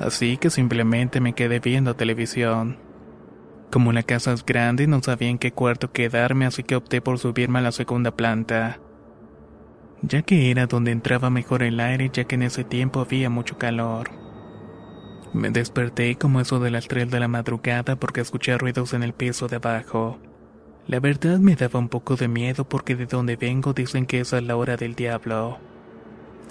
así 0.00 0.38
que 0.38 0.50
simplemente 0.50 1.20
me 1.20 1.34
quedé 1.34 1.60
viendo 1.60 1.94
televisión. 1.94 2.89
Como 3.70 3.92
la 3.92 4.02
casa 4.02 4.32
es 4.32 4.44
grande 4.44 4.86
no 4.86 5.02
sabía 5.02 5.28
en 5.28 5.38
qué 5.38 5.52
cuarto 5.52 5.92
quedarme 5.92 6.46
así 6.46 6.62
que 6.62 6.76
opté 6.76 7.00
por 7.00 7.18
subirme 7.18 7.60
a 7.60 7.62
la 7.62 7.72
segunda 7.72 8.10
planta 8.10 8.80
ya 10.02 10.22
que 10.22 10.50
era 10.50 10.66
donde 10.66 10.92
entraba 10.92 11.30
mejor 11.30 11.62
el 11.62 11.80
aire 11.80 12.10
ya 12.12 12.24
que 12.24 12.34
en 12.34 12.42
ese 12.42 12.64
tiempo 12.64 13.00
había 13.00 13.30
mucho 13.30 13.58
calor. 13.58 14.10
Me 15.32 15.50
desperté 15.50 16.16
como 16.16 16.40
eso 16.40 16.58
de 16.58 16.70
las 16.70 16.88
3 16.88 17.10
de 17.10 17.20
la 17.20 17.28
madrugada 17.28 17.96
porque 17.96 18.20
escuché 18.20 18.58
ruidos 18.58 18.94
en 18.94 19.02
el 19.02 19.12
piso 19.12 19.46
de 19.46 19.56
abajo. 19.56 20.18
La 20.86 20.98
verdad 20.98 21.38
me 21.38 21.54
daba 21.54 21.78
un 21.78 21.88
poco 21.88 22.16
de 22.16 22.26
miedo 22.26 22.64
porque 22.64 22.96
de 22.96 23.06
donde 23.06 23.36
vengo 23.36 23.72
dicen 23.72 24.06
que 24.06 24.20
esa 24.20 24.38
es 24.38 24.44
la 24.44 24.56
hora 24.56 24.76
del 24.76 24.94
diablo. 24.94 25.58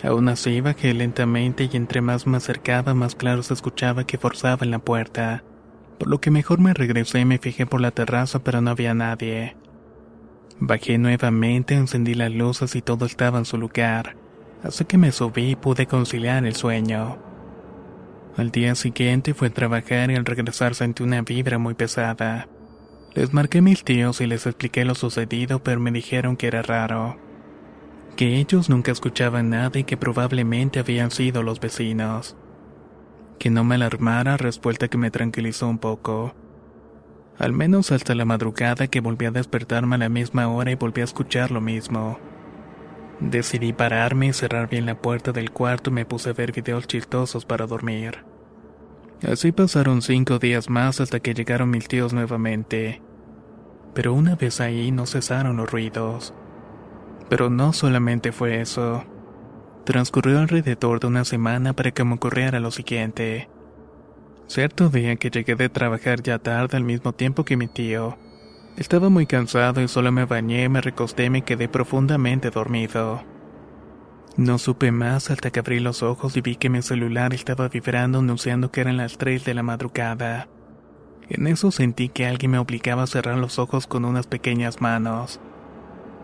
Aún 0.01 0.29
así 0.29 0.61
bajé 0.61 0.93
lentamente 0.93 1.67
y 1.69 1.75
entre 1.75 1.99
más 1.99 2.25
me 2.25 2.37
acercaba 2.37 2.93
más 2.93 3.15
claro 3.15 3.43
se 3.43 3.53
escuchaba 3.53 4.05
que 4.05 4.17
forzaba 4.17 4.63
en 4.63 4.71
la 4.71 4.79
puerta, 4.79 5.43
por 5.99 6.07
lo 6.07 6.19
que 6.21 6.31
mejor 6.31 6.59
me 6.59 6.73
regresé 6.73 7.19
y 7.19 7.25
me 7.25 7.37
fijé 7.37 7.65
por 7.65 7.81
la 7.81 7.91
terraza 7.91 8.39
pero 8.39 8.61
no 8.61 8.71
había 8.71 8.93
nadie. 8.93 9.55
Bajé 10.59 10.97
nuevamente, 10.97 11.75
encendí 11.75 12.15
las 12.15 12.31
luces 12.31 12.75
y 12.75 12.81
todo 12.81 13.05
estaba 13.05 13.37
en 13.37 13.45
su 13.45 13.57
lugar, 13.57 14.15
así 14.63 14.85
que 14.85 14.97
me 14.97 15.11
subí 15.11 15.51
y 15.51 15.55
pude 15.55 15.85
conciliar 15.85 16.45
el 16.45 16.55
sueño. 16.55 17.19
Al 18.35 18.51
día 18.51 18.75
siguiente 18.75 19.33
fue 19.33 19.49
a 19.49 19.53
trabajar 19.53 20.11
y 20.11 20.15
al 20.15 20.25
regresar 20.25 20.73
sentí 20.73 21.03
una 21.03 21.21
vibra 21.21 21.57
muy 21.57 21.73
pesada. 21.73 22.47
Les 23.13 23.33
marqué 23.33 23.57
a 23.57 23.61
mis 23.61 23.83
tíos 23.83 24.21
y 24.21 24.27
les 24.27 24.45
expliqué 24.45 24.85
lo 24.85 24.95
sucedido, 24.95 25.61
pero 25.61 25.79
me 25.79 25.91
dijeron 25.91 26.37
que 26.37 26.47
era 26.47 26.61
raro. 26.61 27.17
Que 28.15 28.37
ellos 28.37 28.69
nunca 28.69 28.91
escuchaban 28.91 29.49
nada 29.49 29.79
y 29.79 29.83
que 29.83 29.97
probablemente 29.97 30.79
habían 30.79 31.11
sido 31.11 31.43
los 31.43 31.59
vecinos. 31.59 32.37
Que 33.39 33.49
no 33.49 33.63
me 33.63 33.75
alarmara, 33.75 34.35
respuesta 34.37 34.89
que 34.89 34.97
me 34.97 35.11
tranquilizó 35.11 35.67
un 35.69 35.79
poco. 35.79 36.35
Al 37.37 37.53
menos 37.53 37.93
hasta 37.93 38.13
la 38.15 38.25
madrugada 38.25 38.87
que 38.87 38.99
volví 38.99 39.25
a 39.25 39.31
despertarme 39.31 39.95
a 39.95 39.99
la 39.99 40.09
misma 40.09 40.49
hora 40.49 40.71
y 40.71 40.75
volví 40.75 40.99
a 40.99 41.05
escuchar 41.05 41.49
lo 41.49 41.61
mismo. 41.61 42.19
Decidí 43.21 43.71
pararme 43.71 44.27
y 44.27 44.33
cerrar 44.33 44.69
bien 44.69 44.85
la 44.85 45.01
puerta 45.01 45.31
del 45.31 45.51
cuarto 45.51 45.89
y 45.89 45.93
me 45.93 46.05
puse 46.05 46.31
a 46.31 46.33
ver 46.33 46.51
videos 46.51 46.85
chistosos 46.85 47.45
para 47.45 47.65
dormir. 47.65 48.25
Así 49.25 49.53
pasaron 49.53 50.01
cinco 50.01 50.37
días 50.37 50.69
más 50.69 50.99
hasta 50.99 51.21
que 51.21 51.33
llegaron 51.33 51.69
mis 51.69 51.87
tíos 51.87 52.13
nuevamente. 52.13 53.01
Pero 53.93 54.13
una 54.13 54.35
vez 54.35 54.59
ahí 54.59 54.91
no 54.91 55.05
cesaron 55.05 55.57
los 55.57 55.71
ruidos. 55.71 56.33
Pero 57.29 57.49
no 57.49 57.71
solamente 57.71 58.33
fue 58.33 58.59
eso. 58.59 59.05
Transcurrió 59.89 60.37
alrededor 60.37 60.99
de 60.99 61.07
una 61.07 61.25
semana 61.25 61.73
para 61.73 61.89
que 61.89 62.03
me 62.03 62.13
ocurriera 62.13 62.59
lo 62.59 62.69
siguiente. 62.69 63.49
Cierto 64.45 64.89
día 64.89 65.15
que 65.15 65.31
llegué 65.31 65.55
de 65.55 65.67
trabajar 65.67 66.21
ya 66.21 66.37
tarde 66.37 66.77
al 66.77 66.83
mismo 66.83 67.11
tiempo 67.13 67.43
que 67.43 67.57
mi 67.57 67.67
tío. 67.67 68.15
Estaba 68.77 69.09
muy 69.09 69.25
cansado 69.25 69.81
y 69.81 69.87
solo 69.87 70.11
me 70.11 70.25
bañé, 70.25 70.69
me 70.69 70.81
recosté 70.81 71.25
y 71.25 71.29
me 71.31 71.41
quedé 71.41 71.69
profundamente 71.69 72.51
dormido. 72.51 73.23
No 74.37 74.59
supe 74.59 74.91
más 74.91 75.31
hasta 75.31 75.49
que 75.49 75.59
abrí 75.59 75.79
los 75.79 76.03
ojos 76.03 76.37
y 76.37 76.41
vi 76.41 76.55
que 76.55 76.69
mi 76.69 76.83
celular 76.83 77.33
estaba 77.33 77.67
vibrando 77.67 78.19
anunciando 78.19 78.71
que 78.71 78.81
eran 78.81 78.97
las 78.97 79.17
3 79.17 79.43
de 79.43 79.55
la 79.55 79.63
madrugada. 79.63 80.49
En 81.29 81.47
eso 81.47 81.71
sentí 81.71 82.09
que 82.09 82.27
alguien 82.27 82.51
me 82.51 82.59
obligaba 82.59 83.01
a 83.01 83.07
cerrar 83.07 83.39
los 83.39 83.57
ojos 83.57 83.87
con 83.87 84.05
unas 84.05 84.27
pequeñas 84.27 84.81
manos. 84.81 85.39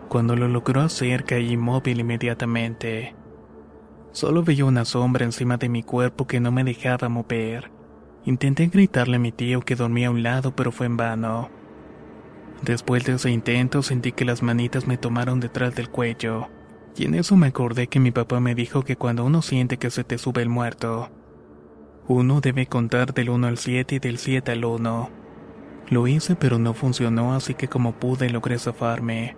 Cuando 0.08 0.36
lo 0.36 0.46
logró 0.46 0.82
hacer 0.82 1.24
caí 1.24 1.54
inmóvil 1.54 1.98
inmediatamente. 1.98 3.25
Solo 4.16 4.42
veía 4.42 4.64
una 4.64 4.86
sombra 4.86 5.26
encima 5.26 5.58
de 5.58 5.68
mi 5.68 5.82
cuerpo 5.82 6.26
que 6.26 6.40
no 6.40 6.50
me 6.50 6.64
dejaba 6.64 7.10
mover. 7.10 7.70
Intenté 8.24 8.68
gritarle 8.68 9.16
a 9.16 9.18
mi 9.18 9.30
tío 9.30 9.60
que 9.60 9.76
dormía 9.76 10.08
a 10.08 10.10
un 10.10 10.22
lado 10.22 10.56
pero 10.56 10.72
fue 10.72 10.86
en 10.86 10.96
vano. 10.96 11.50
Después 12.62 13.04
de 13.04 13.16
ese 13.16 13.30
intento 13.30 13.82
sentí 13.82 14.12
que 14.12 14.24
las 14.24 14.42
manitas 14.42 14.86
me 14.86 14.96
tomaron 14.96 15.38
detrás 15.38 15.74
del 15.74 15.90
cuello. 15.90 16.48
Y 16.96 17.04
en 17.04 17.14
eso 17.14 17.36
me 17.36 17.48
acordé 17.48 17.88
que 17.88 18.00
mi 18.00 18.10
papá 18.10 18.40
me 18.40 18.54
dijo 18.54 18.84
que 18.84 18.96
cuando 18.96 19.22
uno 19.22 19.42
siente 19.42 19.76
que 19.76 19.90
se 19.90 20.02
te 20.02 20.16
sube 20.16 20.40
el 20.40 20.48
muerto, 20.48 21.10
uno 22.08 22.40
debe 22.40 22.64
contar 22.64 23.12
del 23.12 23.28
1 23.28 23.46
al 23.46 23.58
7 23.58 23.96
y 23.96 23.98
del 23.98 24.16
7 24.16 24.50
al 24.50 24.64
1. 24.64 25.10
Lo 25.90 26.06
hice 26.06 26.36
pero 26.36 26.58
no 26.58 26.72
funcionó 26.72 27.34
así 27.34 27.52
que 27.52 27.68
como 27.68 27.92
pude 27.92 28.30
logré 28.30 28.58
zafarme. 28.58 29.36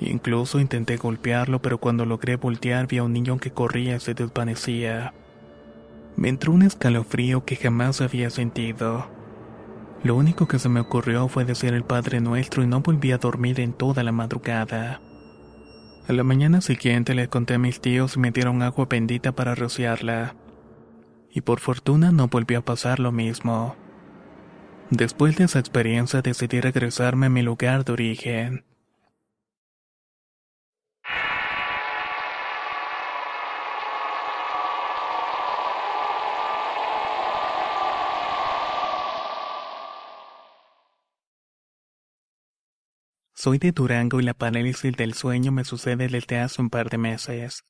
Incluso 0.00 0.60
intenté 0.60 0.96
golpearlo 0.96 1.62
pero 1.62 1.78
cuando 1.78 2.04
logré 2.04 2.36
voltear 2.36 2.86
vi 2.86 2.98
a 2.98 3.02
un 3.02 3.12
niño 3.12 3.38
que 3.38 3.50
corría 3.50 3.96
y 3.96 4.00
se 4.00 4.14
desvanecía. 4.14 5.14
Me 6.16 6.28
entró 6.28 6.52
un 6.52 6.62
escalofrío 6.62 7.44
que 7.44 7.56
jamás 7.56 8.00
había 8.00 8.30
sentido. 8.30 9.08
Lo 10.02 10.14
único 10.14 10.46
que 10.46 10.58
se 10.58 10.68
me 10.68 10.80
ocurrió 10.80 11.28
fue 11.28 11.44
decir 11.44 11.74
el 11.74 11.84
Padre 11.84 12.20
Nuestro 12.20 12.62
y 12.62 12.66
no 12.66 12.80
volví 12.80 13.12
a 13.12 13.18
dormir 13.18 13.60
en 13.60 13.72
toda 13.72 14.02
la 14.02 14.12
madrugada. 14.12 15.00
A 16.08 16.12
la 16.12 16.22
mañana 16.22 16.60
siguiente 16.60 17.14
le 17.14 17.28
conté 17.28 17.54
a 17.54 17.58
mis 17.58 17.80
tíos 17.80 18.16
y 18.16 18.20
me 18.20 18.30
dieron 18.30 18.62
agua 18.62 18.86
bendita 18.88 19.32
para 19.32 19.54
rociarla. 19.54 20.36
Y 21.32 21.40
por 21.40 21.58
fortuna 21.60 22.12
no 22.12 22.28
volvió 22.28 22.60
a 22.60 22.64
pasar 22.64 23.00
lo 23.00 23.12
mismo. 23.12 23.74
Después 24.90 25.36
de 25.36 25.44
esa 25.44 25.58
experiencia 25.58 26.22
decidí 26.22 26.60
regresarme 26.60 27.26
a 27.26 27.30
mi 27.30 27.42
lugar 27.42 27.84
de 27.84 27.92
origen. 27.92 28.64
Soy 43.46 43.58
de 43.58 43.70
Durango 43.70 44.18
y 44.18 44.24
la 44.24 44.34
parálisis 44.34 44.96
del 44.96 45.14
sueño 45.14 45.52
me 45.52 45.62
sucede 45.62 46.08
desde 46.08 46.40
hace 46.40 46.60
un 46.60 46.68
par 46.68 46.90
de 46.90 46.98
meses. 46.98 47.62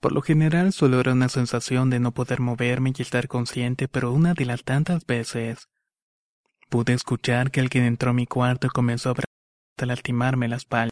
Por 0.00 0.10
lo 0.10 0.22
general 0.22 0.72
solo 0.72 0.98
era 0.98 1.12
una 1.12 1.28
sensación 1.28 1.88
de 1.88 2.00
no 2.00 2.10
poder 2.10 2.40
moverme 2.40 2.92
y 2.98 3.02
estar 3.02 3.28
consciente, 3.28 3.86
pero 3.86 4.10
una 4.10 4.34
de 4.34 4.44
las 4.44 4.64
tantas 4.64 5.06
veces 5.06 5.68
pude 6.68 6.94
escuchar 6.94 7.52
que 7.52 7.60
alguien 7.60 7.84
entró 7.84 8.10
a 8.10 8.12
mi 8.12 8.26
cuarto 8.26 8.66
y 8.66 8.70
comenzó 8.70 9.14
a 9.76 9.86
lastimarme 9.86 10.48
la 10.48 10.56
espalda. 10.56 10.90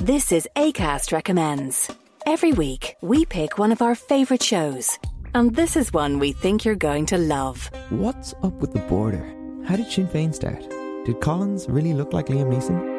This 0.00 0.32
is 0.32 0.48
ACAST 0.56 1.12
Recommends. 1.12 1.90
Every 2.26 2.52
week, 2.52 2.96
we 3.00 3.24
pick 3.24 3.58
one 3.58 3.70
of 3.70 3.82
our 3.82 3.94
favourite 3.94 4.42
shows. 4.42 4.98
And 5.34 5.54
this 5.54 5.76
is 5.76 5.92
one 5.92 6.18
we 6.18 6.32
think 6.32 6.64
you're 6.64 6.74
going 6.74 7.06
to 7.06 7.18
love. 7.18 7.70
What's 7.90 8.34
up 8.42 8.54
with 8.54 8.72
the 8.72 8.80
border? 8.80 9.24
How 9.64 9.76
did 9.76 9.90
Sinn 9.90 10.08
Féin 10.08 10.34
start? 10.34 10.60
Did 11.06 11.20
Collins 11.20 11.68
really 11.68 11.92
look 11.92 12.12
like 12.12 12.26
Liam 12.26 12.52
Neeson? 12.52 12.95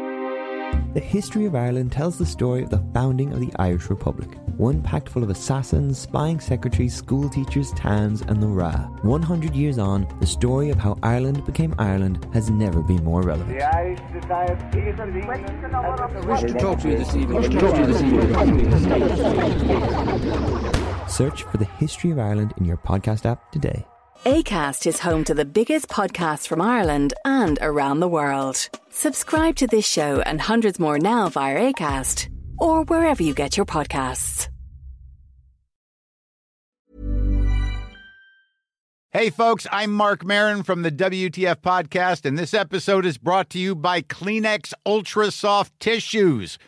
The 0.93 1.03
history 1.03 1.45
of 1.45 1.53
Ireland 1.53 1.91
tells 1.91 2.17
the 2.17 2.25
story 2.25 2.63
of 2.63 2.71
the 2.71 2.83
founding 2.93 3.31
of 3.31 3.39
the 3.39 3.51
Irish 3.59 3.89
Republic. 3.89 4.29
One 4.57 4.81
packed 4.81 5.09
full 5.09 5.21
of 5.21 5.29
assassins, 5.29 5.99
spying 5.99 6.39
secretaries, 6.39 6.95
school 6.95 7.29
teachers, 7.29 7.71
towns, 7.73 8.21
and 8.21 8.41
the 8.41 8.47
Ra. 8.47 8.71
100 9.03 9.55
years 9.55 9.77
on, 9.77 10.07
the 10.19 10.25
story 10.25 10.71
of 10.71 10.79
how 10.79 10.97
Ireland 11.03 11.45
became 11.45 11.75
Ireland 11.77 12.27
has 12.33 12.49
never 12.49 12.81
been 12.81 13.03
more 13.03 13.21
relevant. 13.21 13.61
I 13.61 13.95
wish 16.25 16.41
to 16.41 16.53
talk 16.57 16.79
to 16.79 16.89
you 16.89 16.97
this 16.97 17.15
evening. 17.15 17.37
wish 17.37 17.49
to 17.49 17.59
talk 17.59 17.75
to 17.75 17.81
you 17.81 17.85
this 17.85 18.01
evening. 18.01 18.27
Search 21.07 21.43
for 21.43 21.57
the 21.57 21.65
history 21.77 22.09
of 22.09 22.17
Ireland 22.17 22.55
in 22.57 22.65
your 22.65 22.77
podcast 22.77 23.27
app 23.27 23.51
today. 23.51 23.85
ACAST 24.25 24.87
is 24.87 24.99
home 24.99 25.23
to 25.25 25.33
the 25.33 25.45
biggest 25.45 25.87
podcasts 25.87 26.47
from 26.47 26.61
Ireland 26.61 27.13
and 27.23 27.57
around 27.61 27.99
the 27.99 28.07
world. 28.07 28.69
Subscribe 28.89 29.55
to 29.57 29.67
this 29.67 29.87
show 29.87 30.21
and 30.21 30.41
hundreds 30.41 30.79
more 30.79 30.99
now 30.99 31.29
via 31.29 31.71
ACAST 31.71 32.27
or 32.57 32.83
wherever 32.83 33.23
you 33.23 33.33
get 33.33 33.55
your 33.55 33.65
podcasts. 33.65 34.49
Hey, 39.11 39.29
folks, 39.29 39.65
I'm 39.71 39.93
Mark 39.93 40.25
Marin 40.25 40.63
from 40.63 40.81
the 40.81 40.91
WTF 40.91 41.55
Podcast, 41.61 42.25
and 42.25 42.37
this 42.37 42.53
episode 42.53 43.05
is 43.05 43.17
brought 43.17 43.49
to 43.51 43.59
you 43.59 43.73
by 43.73 44.01
Kleenex 44.01 44.73
Ultra 44.85 45.31
Soft 45.31 45.79
Tissues, 45.79 46.59